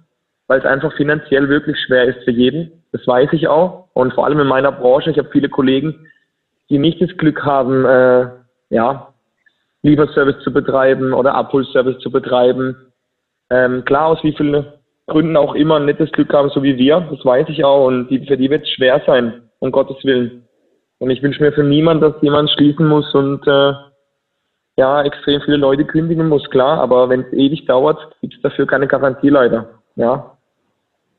weil 0.47 0.59
es 0.59 0.65
einfach 0.65 0.93
finanziell 0.95 1.49
wirklich 1.49 1.77
schwer 1.85 2.05
ist 2.05 2.23
für 2.23 2.31
jeden. 2.31 2.83
Das 2.91 3.05
weiß 3.05 3.29
ich 3.33 3.47
auch. 3.47 3.89
Und 3.93 4.13
vor 4.13 4.25
allem 4.25 4.39
in 4.39 4.47
meiner 4.47 4.71
Branche, 4.71 5.11
ich 5.11 5.17
habe 5.17 5.29
viele 5.31 5.49
Kollegen, 5.49 6.07
die 6.69 6.77
nicht 6.77 7.01
das 7.01 7.15
Glück 7.17 7.43
haben, 7.43 7.85
äh, 7.85 8.29
ja, 8.69 9.13
Lieferservice 9.81 10.43
zu 10.43 10.51
betreiben 10.51 11.13
oder 11.13 11.33
Abholservice 11.33 11.99
zu 11.99 12.11
betreiben. 12.11 12.75
Ähm, 13.49 13.85
klar, 13.85 14.07
aus 14.07 14.23
wie 14.23 14.33
vielen 14.33 14.65
Gründen 15.07 15.37
auch 15.37 15.55
immer 15.55 15.77
ein 15.77 15.85
nettes 15.85 16.11
Glück 16.11 16.33
haben, 16.33 16.49
so 16.49 16.61
wie 16.63 16.77
wir. 16.77 17.07
Das 17.09 17.23
weiß 17.23 17.47
ich 17.49 17.63
auch. 17.63 17.87
Und 17.87 18.09
die, 18.09 18.25
für 18.25 18.37
die 18.37 18.49
wird 18.49 18.63
es 18.63 18.69
schwer 18.69 19.01
sein, 19.07 19.41
um 19.59 19.71
Gottes 19.71 20.03
Willen. 20.03 20.43
Und 20.99 21.09
ich 21.09 21.23
wünsche 21.23 21.41
mir 21.41 21.53
für 21.53 21.63
niemanden, 21.63 22.01
dass 22.01 22.21
jemand 22.21 22.49
schließen 22.51 22.87
muss 22.87 23.13
und 23.13 23.45
äh, 23.47 23.73
ja, 24.77 25.03
extrem 25.03 25.41
viele 25.41 25.57
Leute 25.57 25.85
kündigen 25.85 26.27
muss, 26.27 26.47
klar. 26.49 26.79
Aber 26.79 27.09
wenn 27.09 27.21
es 27.21 27.33
ewig 27.33 27.65
dauert, 27.65 27.99
gibt 28.21 28.35
es 28.35 28.41
dafür 28.41 28.67
keine 28.67 28.87
Garantie 28.87 29.29
leider. 29.29 29.69
Ja, 29.95 30.37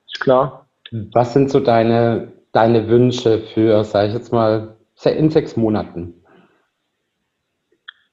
ist 0.06 0.20
klar. 0.20 0.66
Was 1.12 1.32
sind 1.32 1.50
so 1.50 1.60
deine, 1.60 2.32
deine 2.52 2.88
Wünsche 2.88 3.38
für, 3.54 3.84
sage 3.84 4.08
ich 4.08 4.14
jetzt 4.14 4.32
mal, 4.32 4.76
in 5.04 5.30
sechs 5.30 5.56
Monaten? 5.56 6.14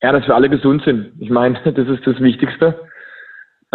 Ja, 0.01 0.11
dass 0.11 0.27
wir 0.27 0.35
alle 0.35 0.49
gesund 0.49 0.83
sind. 0.83 1.13
Ich 1.19 1.29
meine, 1.29 1.59
das 1.65 1.87
ist 1.87 2.05
das 2.05 2.19
Wichtigste. 2.19 2.79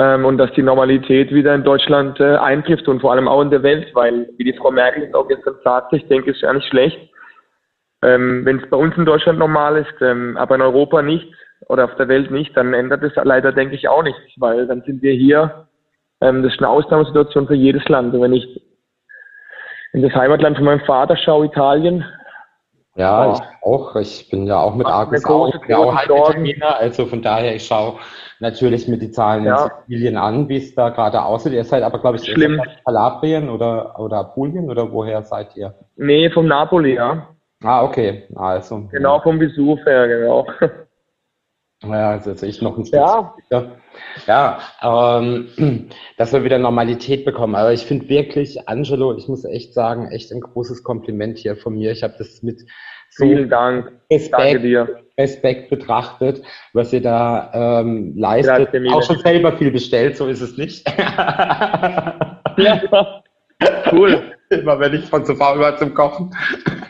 Ähm, 0.01 0.25
und 0.25 0.39
dass 0.39 0.51
die 0.53 0.63
Normalität 0.63 1.31
wieder 1.31 1.55
in 1.55 1.63
Deutschland 1.63 2.19
äh, 2.21 2.37
eintrifft 2.37 2.89
und 2.89 3.01
vor 3.01 3.13
allem 3.13 3.29
auch 3.29 3.43
in 3.43 3.51
der 3.51 3.63
Welt, 3.63 3.89
weil, 3.93 4.31
wie 4.39 4.45
die 4.45 4.57
Frau 4.57 4.71
Merkel 4.71 5.05
es 5.05 5.15
auch 5.15 5.29
gestern 5.29 5.57
sagte, 5.63 5.97
ich 5.97 6.09
denke, 6.09 6.31
es 6.31 6.37
ist 6.37 6.43
ja 6.43 6.55
nicht 6.55 6.69
schlecht, 6.69 6.99
ähm, 8.03 8.47
wenn 8.47 8.61
es 8.61 8.71
bei 8.71 8.79
uns 8.79 8.97
in 8.97 9.05
Deutschland 9.05 9.39
normal 9.39 9.77
ist, 9.77 10.01
ähm, 10.01 10.39
aber 10.39 10.55
in 10.55 10.63
Europa 10.63 11.03
nicht 11.03 11.31
oder 11.69 11.85
auf 11.85 11.95
der 11.97 12.09
Welt 12.09 12.31
nicht, 12.31 12.57
dann 12.57 12.73
ändert 12.73 13.03
es 13.03 13.13
leider, 13.23 13.53
denke 13.53 13.75
ich, 13.75 13.89
auch 13.89 14.03
nichts, 14.03 14.23
weil 14.39 14.67
dann 14.67 14.81
sind 14.87 15.03
wir 15.03 15.13
hier, 15.13 15.69
ähm, 16.23 16.43
das 16.43 16.55
ist 16.55 16.61
eine 16.61 16.71
Ausnahmesituation 16.71 17.47
für 17.47 17.55
jedes 17.55 17.87
Land. 17.91 18.15
Und 18.15 18.23
wenn 18.23 18.33
ich 18.33 18.63
in 19.93 20.01
das 20.01 20.15
Heimatland 20.15 20.57
von 20.57 20.65
meinem 20.65 20.87
Vater 20.87 21.19
schaue, 21.19 21.45
Italien, 21.45 22.07
ja, 22.97 23.29
oh. 23.29 23.33
ich 23.35 23.41
auch. 23.63 23.97
Ich 23.97 24.29
bin 24.31 24.47
ja 24.47 24.59
auch 24.61 24.75
mit 24.75 24.87
Argus 24.87 25.25
auch, 25.25 25.53
ja 25.69 25.79
auch 25.79 26.03
Italiener. 26.03 26.77
Also 26.77 27.07
von 27.07 27.23
daher, 27.23 27.55
ich 27.55 27.67
schaue 27.67 27.99
natürlich 28.41 28.89
mit 28.89 29.03
die 29.03 29.11
Zahlen 29.11 29.45
ja. 29.45 29.65
in 29.65 29.71
Sizilien 29.87 30.17
an, 30.17 30.49
wie 30.49 30.57
es 30.57 30.75
da 30.75 30.89
gerade 30.89 31.23
aussieht. 31.23 31.53
Ihr 31.53 31.65
seid 31.65 31.83
aber, 31.83 31.99
glaube 32.01 32.17
ich, 32.17 32.25
Schlimm. 32.25 32.61
Kalabrien 32.85 33.49
oder, 33.49 33.99
oder 33.99 34.19
Apulien 34.19 34.71
oder 34.71 34.91
woher 34.91 35.23
seid 35.23 35.57
ihr? 35.57 35.75
Nee, 35.97 36.31
vom 36.31 36.47
Napoli, 36.47 36.95
ja. 36.95 37.29
Ah, 37.63 37.85
okay. 37.85 38.25
Also. 38.35 38.89
Genau, 38.91 39.21
vom 39.21 39.39
Vesuv 39.39 39.85
her, 39.85 40.09
genau. 40.09 40.47
Ja, 41.83 42.11
also 42.11 42.31
ist 42.31 42.43
ich 42.43 42.61
noch 42.61 42.77
ein. 42.77 42.85
Ja, 42.93 43.35
ja 44.27 44.59
ähm, 44.83 45.49
dass 46.19 46.33
wir 46.33 46.45
wieder 46.45 46.59
Normalität 46.59 47.25
bekommen. 47.25 47.55
Aber 47.55 47.73
ich 47.73 47.87
finde 47.87 48.09
wirklich, 48.09 48.69
Angelo, 48.69 49.17
ich 49.17 49.29
muss 49.29 49.45
echt 49.45 49.73
sagen, 49.73 50.11
echt 50.11 50.31
ein 50.33 50.41
großes 50.41 50.83
Kompliment 50.83 51.39
hier 51.39 51.57
von 51.57 51.75
mir. 51.75 51.93
Ich 51.93 52.03
habe 52.03 52.15
das 52.19 52.43
mit 52.43 52.61
so 53.11 53.25
Vielen 53.25 53.49
Dank. 53.49 53.93
Respekt, 54.11 54.63
Danke. 54.65 55.05
Respekt 55.19 55.71
betrachtet, 55.71 56.43
was 56.73 56.93
ihr 56.93 57.03
da 57.03 57.81
ähm, 57.81 58.15
leistet. 58.17 58.69
Auch 58.93 59.03
schon 59.03 59.19
selber 59.19 59.57
viel 59.57 59.71
bestellt, 59.71 60.17
so 60.17 60.27
ist 60.27 60.41
es 60.41 60.57
nicht. 60.57 60.89
ja, 60.99 62.81
cool. 63.93 64.35
Immer 64.51 64.81
wenn 64.81 64.95
ich 64.95 65.07
von 65.07 65.25
zu 65.25 65.37
faul 65.37 65.61
war 65.61 65.77
zum 65.77 65.95
Kochen. 65.95 66.35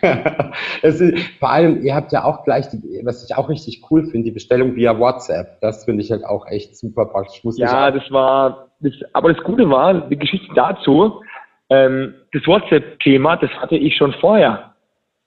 ist, 0.83 1.03
vor 1.39 1.51
allem, 1.51 1.83
ihr 1.83 1.95
habt 1.95 2.11
ja 2.11 2.25
auch 2.25 2.43
gleich, 2.45 2.69
die, 2.71 3.03
was 3.05 3.23
ich 3.23 3.37
auch 3.37 3.51
richtig 3.51 3.83
cool 3.91 4.05
finde, 4.05 4.25
die 4.25 4.31
Bestellung 4.31 4.75
via 4.77 4.99
WhatsApp. 4.99 5.61
Das 5.61 5.85
finde 5.85 6.03
ich 6.03 6.11
halt 6.11 6.25
auch 6.25 6.47
echt 6.47 6.77
super 6.77 7.05
praktisch. 7.05 7.45
Muss 7.45 7.59
ja, 7.59 7.91
das 7.91 8.11
war, 8.11 8.69
das, 8.81 8.95
aber 9.13 9.35
das 9.35 9.45
Gute 9.45 9.69
war, 9.69 10.09
die 10.09 10.17
Geschichte 10.17 10.49
dazu, 10.55 11.21
ähm, 11.69 12.15
das 12.33 12.47
WhatsApp-Thema, 12.47 13.37
das 13.37 13.51
hatte 13.61 13.77
ich 13.77 13.95
schon 13.95 14.15
vorher. 14.15 14.70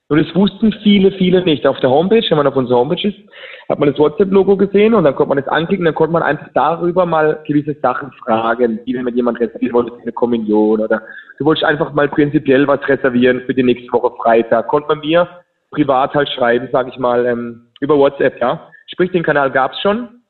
Nur 0.09 0.21
das 0.21 0.35
wussten 0.35 0.73
viele, 0.83 1.11
viele 1.13 1.43
nicht. 1.43 1.65
Auf 1.65 1.79
der 1.79 1.89
Homepage, 1.89 2.23
wenn 2.29 2.37
man 2.37 2.47
auf 2.47 2.55
unserer 2.55 2.79
Homepage 2.79 3.07
ist, 3.07 3.17
hat 3.69 3.79
man 3.79 3.89
das 3.89 3.97
WhatsApp-Logo 3.97 4.57
gesehen 4.57 4.93
und 4.93 5.05
dann 5.05 5.15
konnte 5.15 5.29
man 5.29 5.37
das 5.37 5.47
anklicken, 5.47 5.85
dann 5.85 5.95
konnte 5.95 6.13
man 6.13 6.23
einfach 6.23 6.49
darüber 6.53 7.05
mal 7.05 7.41
gewisse 7.47 7.73
Sachen 7.81 8.11
fragen, 8.11 8.79
wie 8.85 8.93
wenn 8.93 9.15
jemand 9.15 9.39
reservieren 9.39 9.73
wollte, 9.73 9.93
eine 10.01 10.11
Kommunion 10.11 10.81
oder 10.81 11.01
du 11.39 11.45
wolltest 11.45 11.65
einfach 11.65 11.93
mal 11.93 12.09
prinzipiell 12.09 12.67
was 12.67 12.87
reservieren 12.87 13.41
für 13.45 13.53
die 13.53 13.63
nächste 13.63 13.91
Woche 13.93 14.15
Freitag. 14.21 14.67
Konnte 14.67 14.89
man 14.89 14.99
mir 14.99 15.27
privat 15.71 16.13
halt 16.13 16.29
schreiben, 16.29 16.67
sage 16.71 16.89
ich 16.89 16.99
mal, 16.99 17.25
ähm, 17.25 17.67
über 17.79 17.97
WhatsApp, 17.97 18.39
ja. 18.39 18.69
Sprich, 18.87 19.11
den 19.11 19.23
Kanal 19.23 19.51
gab's 19.51 19.81
schon. 19.81 20.21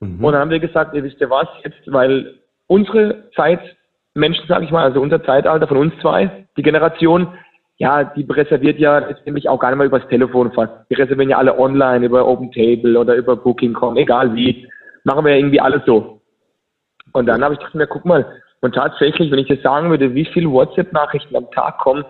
Mhm. 0.00 0.24
Und 0.24 0.32
dann 0.32 0.40
haben 0.40 0.50
wir 0.50 0.58
gesagt, 0.58 0.94
ihr 0.94 1.04
wisst 1.04 1.20
ja 1.20 1.30
was, 1.30 1.48
jetzt, 1.64 1.80
weil 1.86 2.40
unsere 2.66 3.30
Zeit, 3.36 3.60
Menschen, 4.14 4.46
sage 4.48 4.64
ich 4.64 4.70
mal, 4.70 4.84
also 4.84 5.00
unser 5.00 5.22
Zeitalter 5.22 5.68
von 5.68 5.76
uns 5.76 5.94
zwei, 6.00 6.46
die 6.56 6.62
Generation, 6.62 7.28
ja, 7.82 8.04
die 8.04 8.24
reserviert 8.30 8.78
ja 8.78 8.98
letztendlich 8.98 9.48
auch 9.48 9.58
gar 9.58 9.70
nicht 9.70 9.78
mal 9.78 9.88
übers 9.88 10.06
Telefon 10.06 10.52
fast. 10.52 10.72
Die 10.88 10.94
reservieren 10.94 11.30
ja 11.30 11.38
alle 11.38 11.58
online 11.58 12.06
über 12.06 12.28
OpenTable 12.28 12.96
oder 12.96 13.16
über 13.16 13.34
Booking.com, 13.34 13.96
egal 13.96 14.32
wie. 14.36 14.68
Machen 15.02 15.24
wir 15.24 15.32
ja 15.32 15.38
irgendwie 15.38 15.60
alles 15.60 15.82
so. 15.84 16.22
Und 17.12 17.26
dann 17.26 17.42
habe 17.42 17.54
ich 17.54 17.58
gedacht 17.58 17.74
mir, 17.74 17.88
guck 17.88 18.04
mal, 18.04 18.24
und 18.60 18.76
tatsächlich, 18.76 19.32
wenn 19.32 19.40
ich 19.40 19.48
dir 19.48 19.60
sagen 19.62 19.90
würde, 19.90 20.14
wie 20.14 20.24
viele 20.26 20.48
WhatsApp-Nachrichten 20.48 21.34
am 21.34 21.50
Tag 21.50 21.78
kommen, 21.78 22.04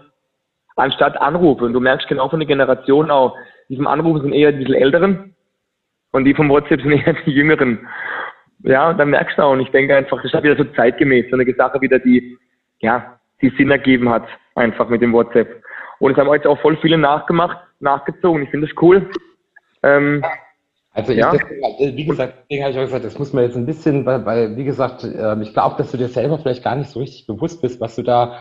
anstatt 0.76 1.18
Anrufe, 1.18 1.64
und 1.64 1.72
du 1.72 1.80
merkst 1.80 2.06
genau 2.06 2.28
von 2.28 2.40
der 2.40 2.48
Generation 2.48 3.10
auch, 3.10 3.34
die 3.70 3.76
vom 3.76 3.86
Anrufen 3.86 4.20
sind 4.20 4.34
eher 4.34 4.52
die 4.52 4.76
Älteren 4.76 5.34
und 6.10 6.26
die 6.26 6.34
vom 6.34 6.50
WhatsApp 6.50 6.82
sind 6.82 6.92
eher 7.06 7.14
die 7.24 7.30
Jüngeren. 7.30 7.88
Ja, 8.64 8.90
und 8.90 8.98
dann 8.98 9.08
merkst 9.08 9.38
du 9.38 9.42
auch, 9.42 9.52
und 9.52 9.60
ich 9.60 9.70
denke 9.70 9.96
einfach, 9.96 10.20
das 10.22 10.34
ist 10.34 10.42
wieder 10.42 10.56
so 10.56 10.64
zeitgemäß, 10.64 11.30
so 11.30 11.36
eine 11.38 11.50
Sache 11.54 11.80
wieder, 11.80 11.98
die, 11.98 12.36
ja, 12.80 13.18
die 13.40 13.48
Sinn 13.56 13.70
ergeben 13.70 14.10
hat, 14.10 14.28
einfach 14.54 14.90
mit 14.90 15.00
dem 15.00 15.14
WhatsApp. 15.14 15.61
Und 16.02 16.12
es 16.12 16.18
haben 16.18 16.32
jetzt 16.34 16.48
auch 16.48 16.58
voll 16.58 16.76
viele 16.78 16.98
nachgemacht, 16.98 17.58
nachgezogen. 17.78 18.42
Ich 18.42 18.50
finde 18.50 18.66
das 18.66 18.82
cool. 18.82 19.08
Ähm, 19.84 20.24
also 20.90 21.12
ich, 21.12 21.18
ja. 21.18 21.30
das, 21.30 21.40
wie 21.78 22.04
gesagt, 22.04 22.34
deswegen 22.42 22.64
habe 22.64 22.72
ich 22.72 22.78
auch 22.78 22.84
gesagt, 22.86 23.04
das 23.04 23.18
muss 23.20 23.32
man 23.32 23.44
jetzt 23.44 23.56
ein 23.56 23.66
bisschen, 23.66 24.04
weil, 24.04 24.26
weil 24.26 24.56
wie 24.56 24.64
gesagt, 24.64 25.04
ähm, 25.04 25.42
ich 25.42 25.52
glaube, 25.52 25.76
dass 25.78 25.92
du 25.92 25.98
dir 25.98 26.08
selber 26.08 26.40
vielleicht 26.40 26.64
gar 26.64 26.74
nicht 26.74 26.90
so 26.90 26.98
richtig 26.98 27.28
bewusst 27.28 27.62
bist, 27.62 27.80
was 27.80 27.94
du 27.94 28.02
da 28.02 28.40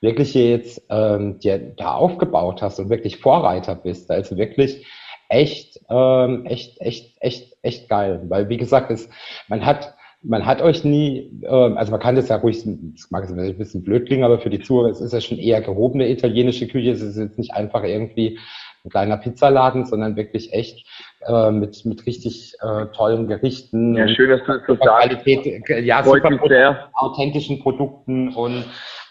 wirklich 0.00 0.32
jetzt 0.32 0.86
ähm, 0.88 1.38
dir 1.38 1.58
da 1.58 1.92
aufgebaut 1.92 2.62
hast 2.62 2.78
und 2.78 2.88
wirklich 2.88 3.18
Vorreiter 3.18 3.74
bist. 3.74 4.10
Also 4.10 4.38
wirklich 4.38 4.86
echt, 5.28 5.80
ähm, 5.90 6.46
echt, 6.46 6.80
echt, 6.80 7.18
echt, 7.20 7.52
echt 7.60 7.90
geil. 7.90 8.22
Weil 8.28 8.48
wie 8.48 8.56
gesagt, 8.56 8.90
es, 8.90 9.10
man 9.48 9.66
hat 9.66 9.94
man 10.24 10.46
hat 10.46 10.62
euch 10.62 10.84
nie, 10.84 11.30
äh, 11.42 11.48
also 11.48 11.90
man 11.90 12.00
kann 12.00 12.16
das 12.16 12.28
ja 12.28 12.36
ruhig, 12.36 12.62
das 12.64 13.10
mag 13.10 13.22
jetzt 13.22 13.36
ein 13.36 13.58
bisschen 13.58 13.82
blöd 13.82 14.06
klingen, 14.06 14.24
aber 14.24 14.38
für 14.38 14.50
die 14.50 14.60
Zuhörer, 14.60 14.90
es 14.90 15.00
ist 15.00 15.12
ja 15.12 15.20
schon 15.20 15.38
eher 15.38 15.60
gehobene 15.60 16.08
italienische 16.08 16.68
Küche. 16.68 16.90
Es 16.90 17.02
ist 17.02 17.16
jetzt 17.16 17.38
nicht 17.38 17.54
einfach 17.54 17.82
irgendwie 17.82 18.38
ein 18.84 18.90
kleiner 18.90 19.16
Pizzaladen, 19.16 19.84
sondern 19.84 20.16
wirklich 20.16 20.52
echt 20.52 20.86
äh, 21.26 21.50
mit, 21.50 21.84
mit 21.84 22.06
richtig 22.06 22.54
äh, 22.60 22.86
tollen 22.86 23.28
Gerichten. 23.28 23.94
Ja, 23.94 24.08
schön, 24.08 24.30
dass 24.30 24.40
du 24.44 24.52
das 24.52 24.62
so. 24.66 24.76
Qualität, 24.76 25.46
äh, 25.68 25.80
ja, 25.80 26.02
super 26.02 26.20
Produkte, 26.20 26.78
authentischen 26.94 27.60
Produkten 27.60 28.34
und 28.34 28.64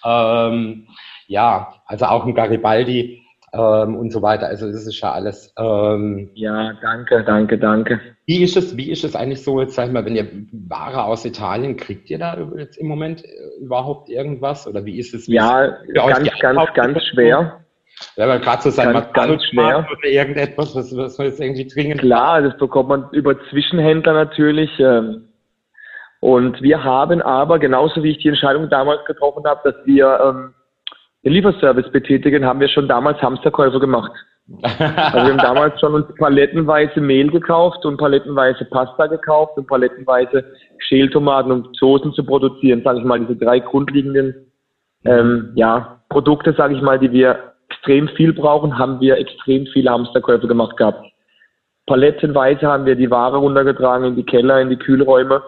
ähm, 0.06 0.88
ja, 1.28 1.74
also 1.86 2.06
auch 2.06 2.26
ein 2.26 2.36
Garibaldi 2.36 3.21
ähm, 3.54 3.95
und 3.95 4.12
so 4.12 4.21
weiter. 4.21 4.47
Also 4.47 4.67
das 4.67 4.86
ist 4.86 5.00
ja 5.00 5.12
alles. 5.12 5.54
Ähm, 5.58 6.32
ja, 6.34 6.74
danke, 6.82 7.24
danke, 7.24 7.58
danke. 7.58 8.00
Wie 8.31 8.43
ist 8.43 8.55
es, 8.55 8.77
wie 8.77 8.89
ist 8.89 9.03
es 9.03 9.13
eigentlich 9.13 9.43
so, 9.43 9.59
jetzt 9.59 9.75
sag 9.75 9.87
ich 9.87 9.91
mal, 9.91 10.05
wenn 10.05 10.15
ihr 10.15 10.25
Ware 10.69 11.03
aus 11.03 11.25
Italien, 11.25 11.75
kriegt 11.75 12.09
ihr 12.09 12.17
da 12.17 12.37
jetzt 12.55 12.77
im 12.77 12.87
Moment 12.87 13.25
äh, 13.25 13.27
überhaupt 13.59 14.09
irgendwas? 14.09 14.65
Oder 14.65 14.85
wie 14.85 14.99
ist 14.99 15.13
es? 15.13 15.27
Ja, 15.27 15.67
ganz, 15.93 16.29
ganz, 16.39 16.73
ganz 16.73 17.03
schwer. 17.07 17.59
Ja, 18.15 18.29
weil 18.29 18.39
gerade 18.39 18.61
so 18.61 18.69
sein 18.69 18.93
ganz, 18.93 19.11
ganz 19.11 19.43
schwer. 19.43 19.85
oder 19.85 20.09
irgendetwas, 20.09 20.73
was, 20.73 20.95
was 20.95 21.17
man 21.17 21.27
jetzt 21.27 21.41
irgendwie 21.41 21.67
dringend. 21.67 21.99
Klar, 21.99 22.41
das 22.41 22.57
bekommt 22.57 22.87
man 22.87 23.09
über 23.11 23.35
Zwischenhändler 23.49 24.13
natürlich. 24.13 24.79
Ähm, 24.79 25.27
und 26.21 26.61
wir 26.61 26.85
haben 26.85 27.21
aber, 27.21 27.59
genauso 27.59 28.01
wie 28.01 28.11
ich 28.11 28.19
die 28.19 28.29
Entscheidung 28.29 28.69
damals 28.69 29.03
getroffen 29.03 29.43
habe, 29.45 29.59
dass 29.69 29.85
wir 29.85 30.19
ähm, 30.23 30.53
den 31.25 31.33
Lieferservice 31.33 31.91
betätigen, 31.91 32.45
haben 32.45 32.61
wir 32.61 32.69
schon 32.69 32.87
damals 32.87 33.21
Hamsterkäufe 33.21 33.81
gemacht. 33.81 34.13
Also 34.63 35.17
wir 35.17 35.31
haben 35.31 35.37
damals 35.37 35.79
schon 35.79 35.93
uns 35.93 36.05
palettenweise 36.17 36.99
Mehl 36.99 37.29
gekauft 37.31 37.85
und 37.85 37.97
palettenweise 37.97 38.65
Pasta 38.65 39.07
gekauft 39.07 39.57
und 39.57 39.67
palettenweise 39.67 40.43
Schältomaten, 40.79 41.51
um 41.51 41.69
Soßen 41.73 42.13
zu 42.13 42.23
produzieren, 42.23 42.81
sage 42.83 42.99
ich 42.99 43.05
mal, 43.05 43.19
diese 43.19 43.35
drei 43.35 43.59
grundlegenden 43.59 44.35
ähm, 45.05 45.51
ja, 45.55 46.01
Produkte, 46.09 46.53
sage 46.53 46.75
ich 46.75 46.81
mal, 46.81 46.99
die 46.99 47.11
wir 47.11 47.53
extrem 47.69 48.07
viel 48.09 48.33
brauchen, 48.33 48.77
haben 48.77 48.99
wir 48.99 49.17
extrem 49.17 49.65
viele 49.67 49.89
Hamsterkäufe 49.89 50.47
gemacht 50.47 50.77
gehabt. 50.77 51.05
Palettenweise 51.87 52.67
haben 52.67 52.85
wir 52.85 52.95
die 52.95 53.09
Ware 53.09 53.37
runtergetragen 53.37 54.07
in 54.07 54.15
die 54.15 54.25
Keller, 54.25 54.61
in 54.61 54.69
die 54.69 54.77
Kühlräume. 54.77 55.41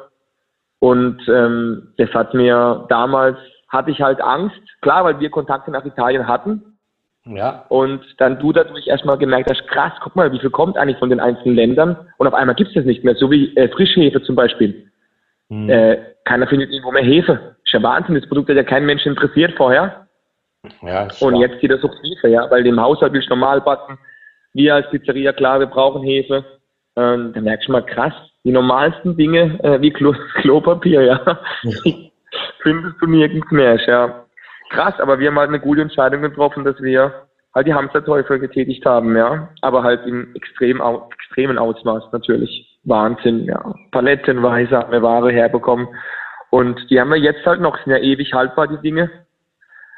Und 0.80 1.22
ähm, 1.30 1.94
das 1.98 2.10
hat 2.14 2.34
mir 2.34 2.86
damals 2.90 3.38
hatte 3.70 3.92
ich 3.92 4.02
halt 4.02 4.22
Angst. 4.22 4.62
Klar, 4.82 5.04
weil 5.04 5.20
wir 5.20 5.30
Kontakte 5.30 5.72
nach 5.72 5.84
Italien 5.84 6.28
hatten. 6.28 6.73
Ja. 7.26 7.66
Und 7.70 8.02
dann 8.18 8.40
du 8.40 8.52
dadurch 8.52 8.88
erstmal 8.88 9.18
gemerkt 9.18 9.50
hast, 9.50 9.66
krass, 9.68 9.94
guck 10.02 10.16
mal, 10.16 10.32
wie 10.32 10.40
viel 10.40 10.50
kommt 10.50 10.78
eigentlich 10.78 10.98
von 10.98 11.10
den 11.10 11.22
einzelnen 11.22 11.56
Ländern 11.56 11.96
und 12.18 12.28
auf 12.28 12.34
einmal 12.34 12.56
gibt 12.56 12.70
es 12.70 12.76
das 12.76 12.86
nicht 12.86 13.04
mehr, 13.04 13.16
so 13.16 13.32
wie 13.32 13.56
äh, 13.56 13.70
Frischhefe 13.70 14.22
zum 14.24 14.36
Beispiel. 14.36 14.92
Hm. 15.50 15.70
Äh, 15.70 15.98
keiner 16.26 16.48
findet 16.48 16.72
irgendwo 16.72 16.92
mehr 16.92 17.04
Hefe. 17.04 17.56
Ist 17.64 17.74
ja 17.74 17.82
Wahnsinn, 17.82 18.16
das 18.16 18.28
Produkt 18.28 18.50
hat 18.50 18.58
ja 18.58 18.64
kein 18.64 18.86
Mensch 18.86 19.06
interessiert 19.06 19.54
vorher. 19.56 20.08
Ja, 20.82 21.08
und 21.20 21.36
jetzt 21.38 21.60
geht 21.60 21.72
das 21.72 21.82
Hefe, 21.82 22.30
ja, 22.30 22.50
weil 22.50 22.64
dem 22.64 22.80
Haushalt 22.80 23.14
will 23.14 23.22
ich 23.22 23.30
normal 23.30 23.62
backen. 23.62 23.98
Wir 24.54 24.76
als 24.76 24.90
Pizzeria, 24.90 25.34
klar, 25.34 25.60
wir 25.60 25.68
brauchen 25.68 26.04
Hefe. 26.04 26.46
Ähm, 26.96 27.32
da 27.34 27.42
merkst 27.42 27.68
du 27.68 27.72
mal 27.72 27.86
krass, 27.86 28.14
die 28.44 28.52
normalsten 28.52 29.18
Dinge 29.18 29.60
äh, 29.64 29.82
wie 29.82 29.92
Klo 29.92 30.14
Klopapier, 30.36 31.02
ja. 31.02 31.40
findest 32.64 32.96
du 33.02 33.08
nirgends 33.08 33.50
mehr. 33.52 33.80
Ja. 33.88 34.23
Krass, 34.70 35.00
aber 35.00 35.20
wir 35.20 35.30
haben 35.30 35.40
halt 35.40 35.50
eine 35.50 35.60
gute 35.60 35.82
Entscheidung 35.82 36.22
getroffen, 36.22 36.64
dass 36.64 36.82
wir 36.82 37.14
halt 37.54 37.68
die 37.68 37.74
Hamsterteufel 37.74 38.40
getätigt 38.40 38.86
haben, 38.86 39.16
ja. 39.16 39.50
Aber 39.62 39.84
halt 39.84 40.06
im 40.06 40.34
extrem, 40.36 40.82
extremen 41.12 41.58
Ausmaß 41.58 42.12
natürlich. 42.12 42.80
Wahnsinn, 42.84 43.46
ja. 43.46 43.74
Palettenweise 43.92 44.78
haben 44.78 44.92
wir 44.92 45.02
Ware 45.02 45.32
herbekommen. 45.32 45.88
Und 46.50 46.80
die 46.90 47.00
haben 47.00 47.10
wir 47.10 47.18
jetzt 47.18 47.46
halt 47.46 47.62
noch, 47.62 47.78
sind 47.78 47.92
ja 47.92 48.00
ewig 48.00 48.34
haltbar, 48.34 48.68
die 48.68 48.78
Dinge. 48.78 49.10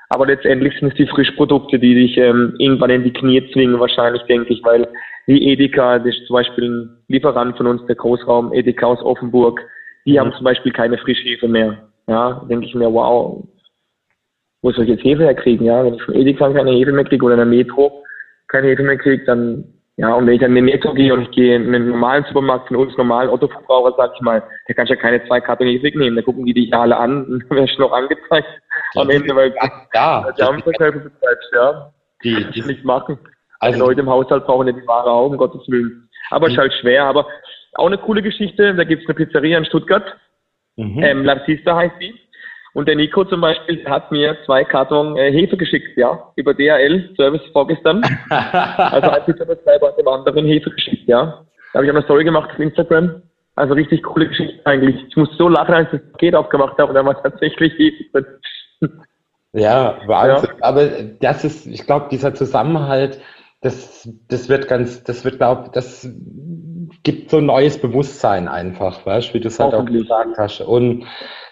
Aber 0.09 0.27
letztendlich 0.27 0.77
sind 0.79 0.89
es 0.89 0.95
die 0.95 1.07
Frischprodukte, 1.07 1.79
die 1.79 1.95
dich 1.95 2.17
ähm, 2.17 2.55
irgendwann 2.59 2.91
in 2.91 3.03
die 3.03 3.13
Knie 3.13 3.49
zwingen, 3.51 3.79
wahrscheinlich, 3.79 4.21
denke 4.23 4.53
ich, 4.53 4.63
weil 4.63 4.87
wie 5.25 5.51
Edeka, 5.51 5.97
das 5.97 6.15
ist 6.15 6.27
zum 6.27 6.35
Beispiel 6.35 6.69
ein 6.69 6.97
Lieferant 7.07 7.57
von 7.57 7.67
uns, 7.67 7.85
der 7.87 7.95
Großraum 7.95 8.53
Edeka 8.53 8.85
aus 8.85 9.01
Offenburg, 9.01 9.59
die 10.05 10.13
mhm. 10.13 10.19
haben 10.19 10.33
zum 10.33 10.43
Beispiel 10.43 10.71
keine 10.71 10.97
Frischhefe 10.97 11.47
mehr. 11.47 11.77
Ja, 12.07 12.45
denke 12.47 12.67
ich 12.67 12.75
mir, 12.75 12.93
wow, 12.93 13.43
wo 14.65 14.71
soll 14.71 14.85
ich 14.85 14.89
jetzt 14.89 15.03
Hefe 15.03 15.23
herkriegen? 15.23 15.67
Ja, 15.67 15.85
wenn 15.85 15.93
ich 15.93 16.01
von 16.01 16.15
Edeka 16.15 16.51
keine 16.51 16.71
Hefe 16.71 16.91
mehr 16.91 17.05
kriege 17.05 17.23
oder 17.23 17.35
in 17.35 17.39
der 17.39 17.45
Metro 17.45 18.03
keine 18.47 18.67
Hefe 18.67 18.81
mehr 18.81 18.97
kriege, 18.97 19.23
dann, 19.25 19.63
ja, 19.97 20.11
und 20.15 20.25
wenn 20.25 20.33
ich 20.33 20.39
dann 20.39 20.49
in 20.49 20.55
den 20.55 20.65
Metro 20.65 20.91
gehe 20.93 21.13
und 21.13 21.21
ich 21.21 21.31
gehe 21.31 21.55
in 21.55 21.67
einen 21.67 21.89
normalen 21.89 22.25
Supermarkt 22.25 22.69
von 22.69 22.77
uns 22.77 22.97
normalen 22.97 23.29
Ottoverbraucher, 23.29 23.93
sag 23.95 24.13
ich 24.15 24.21
mal, 24.21 24.41
da 24.67 24.73
kannst 24.73 24.89
du 24.89 24.95
ja 24.95 25.01
keine 25.01 25.23
zwei 25.27 25.39
Karton 25.39 25.67
Hefe 25.67 25.95
nehmen, 25.95 26.15
da 26.15 26.23
gucken 26.23 26.45
die 26.47 26.53
dich 26.55 26.73
alle 26.73 26.97
an 26.97 27.25
und 27.25 27.45
dann 27.49 27.59
wirst 27.59 27.77
du 27.77 27.83
noch 27.83 27.91
angezeigt 27.91 28.47
am 28.95 29.09
Ende, 29.11 29.35
weil 29.35 29.53
ja, 29.93 30.31
die 30.31 30.41
Amtsverkäufe 30.41 30.99
betreibst, 30.99 31.51
ja. 31.53 31.91
Die, 32.23 32.43
die 32.55 32.61
nicht 32.63 32.83
machen. 32.83 33.19
Also, 33.59 33.85
Leute 33.85 34.01
im 34.01 34.09
Haushalt 34.09 34.47
brauchen 34.47 34.65
ja 34.65 34.73
die 34.73 34.87
Ware 34.87 35.11
auch, 35.11 35.29
um 35.29 35.37
Gottes 35.37 35.61
Willen. 35.67 36.09
Aber 36.31 36.47
es 36.47 36.53
ist 36.53 36.59
halt 36.59 36.73
schwer, 36.73 37.03
aber 37.03 37.27
auch 37.75 37.85
eine 37.85 37.99
coole 37.99 38.23
Geschichte, 38.23 38.73
da 38.73 38.83
gibt's 38.83 39.05
eine 39.05 39.13
Pizzeria 39.13 39.59
in 39.59 39.65
Stuttgart, 39.65 40.05
mhm. 40.75 41.03
ähm, 41.03 41.23
Lapsista 41.23 41.75
heißt 41.75 41.95
die. 42.01 42.15
Und 42.75 42.89
der 42.89 42.97
Nico 42.97 43.23
zum 43.23 43.39
Beispiel 43.39 43.85
hat 43.85 44.11
mir 44.11 44.35
zwei 44.45 44.65
Karton 44.65 45.15
äh, 45.15 45.31
Hefe 45.31 45.55
geschickt, 45.55 45.95
ja, 45.95 46.31
über 46.35 46.53
DHL 46.53 47.09
Service 47.15 47.41
vorgestern. 47.53 48.03
also 48.29 49.09
ein 49.11 49.23
Pizzabetreiber 49.23 49.87
hat 49.87 49.97
dem 49.97 50.07
anderen 50.09 50.45
Hefe 50.45 50.69
geschickt, 50.69 51.07
ja. 51.07 51.45
Da 51.71 51.79
habe 51.79 51.85
ich 51.85 51.91
auch 51.91 51.95
eine 51.95 52.03
Story 52.03 52.25
gemacht 52.25 52.49
auf 52.51 52.59
Instagram. 52.59 53.21
Also 53.55 53.75
richtig 53.75 54.03
coole 54.03 54.27
Geschichte 54.27 54.59
eigentlich. 54.65 54.97
Ich 55.07 55.15
muss 55.15 55.29
so 55.37 55.47
lachen, 55.47 55.73
als 55.73 55.93
ich 55.93 56.01
das 56.01 56.11
Paket 56.11 56.35
aufgemacht 56.35 56.77
habe 56.77 56.89
und 56.89 56.95
da 56.95 57.05
war 57.05 57.23
tatsächlich 57.23 57.73
Hefe. 57.77 58.39
Ja, 59.53 59.97
Wahnsinn. 60.05 60.49
Ja. 60.59 60.65
Aber 60.65 60.85
das 61.21 61.45
ist, 61.45 61.65
ich 61.67 61.85
glaube, 61.85 62.07
dieser 62.11 62.33
Zusammenhalt, 62.33 63.21
das, 63.65 64.07
das 64.27 64.47
wird 64.47 64.67
ganz, 64.67 65.03
das 65.03 65.25
wird, 65.25 65.37
glaube 65.37 65.71
das 65.73 66.07
gibt 67.01 67.31
so 67.31 67.37
ein 67.37 67.47
neues 67.47 67.79
Bewusstsein 67.81 68.47
einfach, 68.47 69.03
weißt 69.05 69.33
wie 69.33 69.39
du 69.39 69.47
es 69.47 69.59
halt 69.59 69.73
auch 69.73 69.85
gesagt 69.85 70.37
hast. 70.37 70.61
Und 70.61 71.05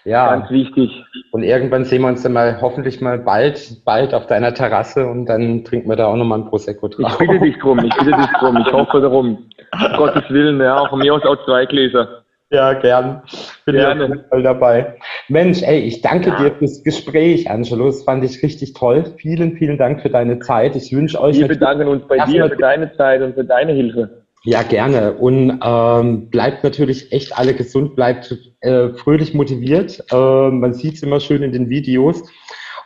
ja. 0.04 0.36
Ganz 0.36 0.50
wichtig. 0.50 0.90
Und 1.32 1.42
irgendwann 1.42 1.84
sehen 1.84 2.02
wir 2.02 2.08
uns 2.08 2.22
dann 2.22 2.34
mal 2.34 2.60
hoffentlich 2.60 3.00
mal 3.00 3.18
bald, 3.18 3.84
bald 3.84 4.14
auf 4.14 4.26
deiner 4.26 4.54
Terrasse 4.54 5.06
und 5.06 5.26
dann 5.26 5.64
trinken 5.64 5.88
wir 5.88 5.96
da 5.96 6.06
auch 6.06 6.16
nochmal 6.16 6.40
ein 6.40 6.46
Prosecco 6.46 6.88
drauf. 6.88 7.18
Ich 7.20 7.26
bitte 7.26 7.40
dich 7.40 7.58
drum, 7.58 7.78
ich 7.78 7.94
bitte 7.96 8.12
dich 8.12 8.30
drum, 8.38 8.56
ich 8.64 8.72
hoffe 8.72 9.00
darum. 9.00 9.50
Um 9.72 9.96
Gottes 9.96 10.30
Willen, 10.30 10.60
ja, 10.60 10.76
auch 10.76 10.90
von 10.90 11.00
mir 11.00 11.14
aus 11.14 11.24
auch 11.24 11.42
zwei 11.46 11.66
Gläser. 11.66 12.23
Ja, 12.50 12.74
gern. 12.74 13.22
Bin 13.64 13.76
Gerne. 13.76 14.26
voll 14.28 14.42
dabei. 14.42 14.96
Mensch, 15.28 15.62
ey, 15.62 15.80
ich 15.80 16.02
danke 16.02 16.30
ja. 16.30 16.36
dir 16.36 16.54
fürs 16.54 16.84
Gespräch, 16.84 17.50
Angelo. 17.50 17.86
Das 17.86 18.04
fand 18.04 18.22
ich 18.24 18.42
richtig 18.42 18.74
toll. 18.74 19.14
Vielen, 19.16 19.56
vielen 19.56 19.78
Dank 19.78 20.02
für 20.02 20.10
deine 20.10 20.38
Zeit. 20.38 20.76
Ich 20.76 20.92
wünsche 20.92 21.20
euch. 21.20 21.38
Wir 21.38 21.48
bedanken 21.48 21.88
uns 21.88 22.06
bei 22.06 22.18
dir 22.26 22.48
für 22.48 22.56
deine 22.56 22.94
Zeit 22.96 23.22
und 23.22 23.34
für 23.34 23.44
deine 23.44 23.72
Hilfe. 23.72 24.24
Ja, 24.44 24.62
gerne. 24.62 25.14
Und 25.14 25.58
ähm, 25.64 26.28
bleibt 26.28 26.64
natürlich 26.64 27.12
echt 27.12 27.36
alle 27.36 27.54
gesund, 27.54 27.96
bleibt 27.96 28.36
äh, 28.60 28.90
fröhlich 28.90 29.32
motiviert. 29.32 30.04
Äh, 30.12 30.50
man 30.50 30.74
sieht 30.74 30.96
es 30.96 31.02
immer 31.02 31.20
schön 31.20 31.42
in 31.42 31.52
den 31.52 31.70
Videos. 31.70 32.22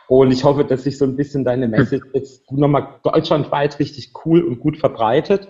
Und 0.07 0.31
ich 0.31 0.43
hoffe, 0.45 0.63
dass 0.63 0.85
sich 0.85 0.97
so 0.97 1.05
ein 1.05 1.17
bisschen 1.17 1.43
deine 1.43 1.67
Message 1.67 2.05
jetzt 2.13 2.49
nochmal 2.51 2.95
deutschlandweit 3.03 3.77
richtig 3.77 4.13
cool 4.25 4.41
und 4.41 4.59
gut 4.59 4.77
verbreitet. 4.77 5.49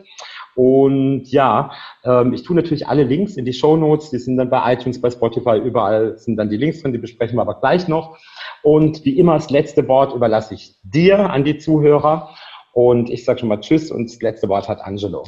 Und 0.56 1.32
ja, 1.32 1.72
ähm, 2.04 2.34
ich 2.34 2.44
tue 2.44 2.56
natürlich 2.56 2.88
alle 2.88 3.04
Links 3.04 3.38
in 3.38 3.46
die 3.46 3.54
Show 3.54 3.78
Notes. 3.78 4.10
Die 4.10 4.18
sind 4.18 4.38
dann 4.38 4.50
bei 4.50 4.74
iTunes, 4.74 5.02
bei 5.02 5.10
Spotify, 5.10 5.58
überall 5.58 6.18
sind 6.18 6.38
dann 6.38 6.50
die 6.50 6.58
Links 6.58 6.82
drin. 6.82 6.92
Die 6.92 6.98
besprechen 6.98 7.38
wir 7.38 7.42
aber 7.42 7.60
gleich 7.60 7.88
noch. 7.88 8.18
Und 8.64 9.06
wie 9.06 9.18
immer, 9.18 9.36
das 9.36 9.50
letzte 9.50 9.88
Wort 9.88 10.14
überlasse 10.14 10.54
ich 10.54 10.76
dir 10.84 11.30
an 11.30 11.44
die 11.44 11.58
Zuhörer. 11.58 12.30
Und 12.74 13.10
ich 13.10 13.26
sage 13.26 13.40
schon 13.40 13.50
mal 13.50 13.62
Tschüss 13.62 13.92
und 13.92 14.10
das 14.10 14.22
letzte 14.22 14.50
Wort 14.50 14.68
hat 14.68 14.82
Angelo. 14.82 15.24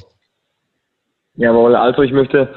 Jawohl, 1.36 1.75
also 1.75 2.01
ich 2.01 2.12
möchte 2.12 2.53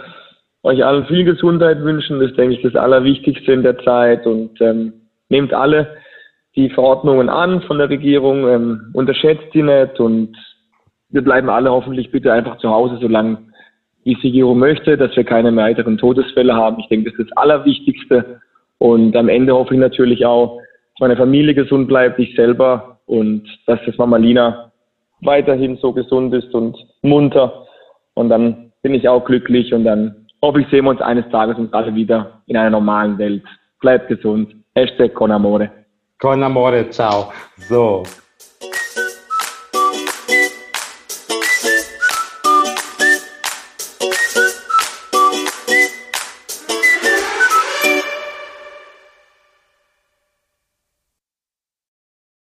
euch 0.62 0.84
allen 0.84 1.06
viel 1.06 1.24
Gesundheit 1.24 1.80
wünschen. 1.80 2.20
Das 2.20 2.30
ist, 2.30 2.38
denke 2.38 2.56
ich, 2.56 2.62
das 2.62 2.74
Allerwichtigste 2.74 3.52
in 3.52 3.62
der 3.62 3.78
Zeit. 3.78 4.26
Und 4.26 4.60
ähm, 4.60 5.08
nehmt 5.28 5.52
alle 5.52 5.96
die 6.56 6.70
Verordnungen 6.70 7.28
an 7.28 7.62
von 7.62 7.78
der 7.78 7.88
Regierung, 7.88 8.48
ähm, 8.48 8.90
unterschätzt 8.94 9.52
die 9.54 9.62
nicht 9.62 9.98
und 9.98 10.36
wir 11.14 11.22
bleiben 11.22 11.48
alle 11.48 11.70
hoffentlich 11.70 12.10
bitte 12.10 12.32
einfach 12.32 12.58
zu 12.58 12.68
Hause, 12.68 12.98
solange 13.00 13.38
die 14.04 14.14
Regierung 14.14 14.58
möchte, 14.58 14.98
dass 14.98 15.16
wir 15.16 15.22
keine 15.22 15.54
weiteren 15.54 15.96
Todesfälle 15.96 16.54
haben. 16.54 16.80
Ich 16.80 16.88
denke, 16.88 17.10
das 17.10 17.20
ist 17.20 17.30
das 17.30 17.36
Allerwichtigste. 17.36 18.40
Und 18.78 19.16
am 19.16 19.28
Ende 19.28 19.54
hoffe 19.54 19.74
ich 19.74 19.80
natürlich 19.80 20.26
auch, 20.26 20.58
dass 20.58 21.00
meine 21.00 21.16
Familie 21.16 21.54
gesund 21.54 21.86
bleibt, 21.86 22.18
ich 22.18 22.34
selber 22.34 22.98
und 23.06 23.44
dass 23.66 23.78
das 23.86 23.96
Mama 23.96 24.16
Lina 24.16 24.72
weiterhin 25.20 25.76
so 25.76 25.92
gesund 25.92 26.34
ist 26.34 26.52
und 26.52 26.76
munter. 27.02 27.64
Und 28.14 28.28
dann 28.28 28.72
bin 28.82 28.92
ich 28.92 29.08
auch 29.08 29.24
glücklich 29.24 29.72
und 29.72 29.84
dann 29.84 30.26
hoffe 30.42 30.62
ich, 30.62 30.68
sehen 30.68 30.84
wir 30.84 30.90
uns 30.90 31.00
eines 31.00 31.28
Tages 31.30 31.56
und 31.58 31.72
alle 31.72 31.94
wieder 31.94 32.42
in 32.46 32.56
einer 32.56 32.70
normalen 32.70 33.18
Welt. 33.18 33.44
Bleibt 33.80 34.08
gesund. 34.08 34.52
Hashtag 34.74 35.14
Con 35.14 35.30
Amore. 35.30 35.70
Con 36.18 36.42
Amore, 36.42 36.90
ciao. 36.90 37.32
So. 37.56 38.02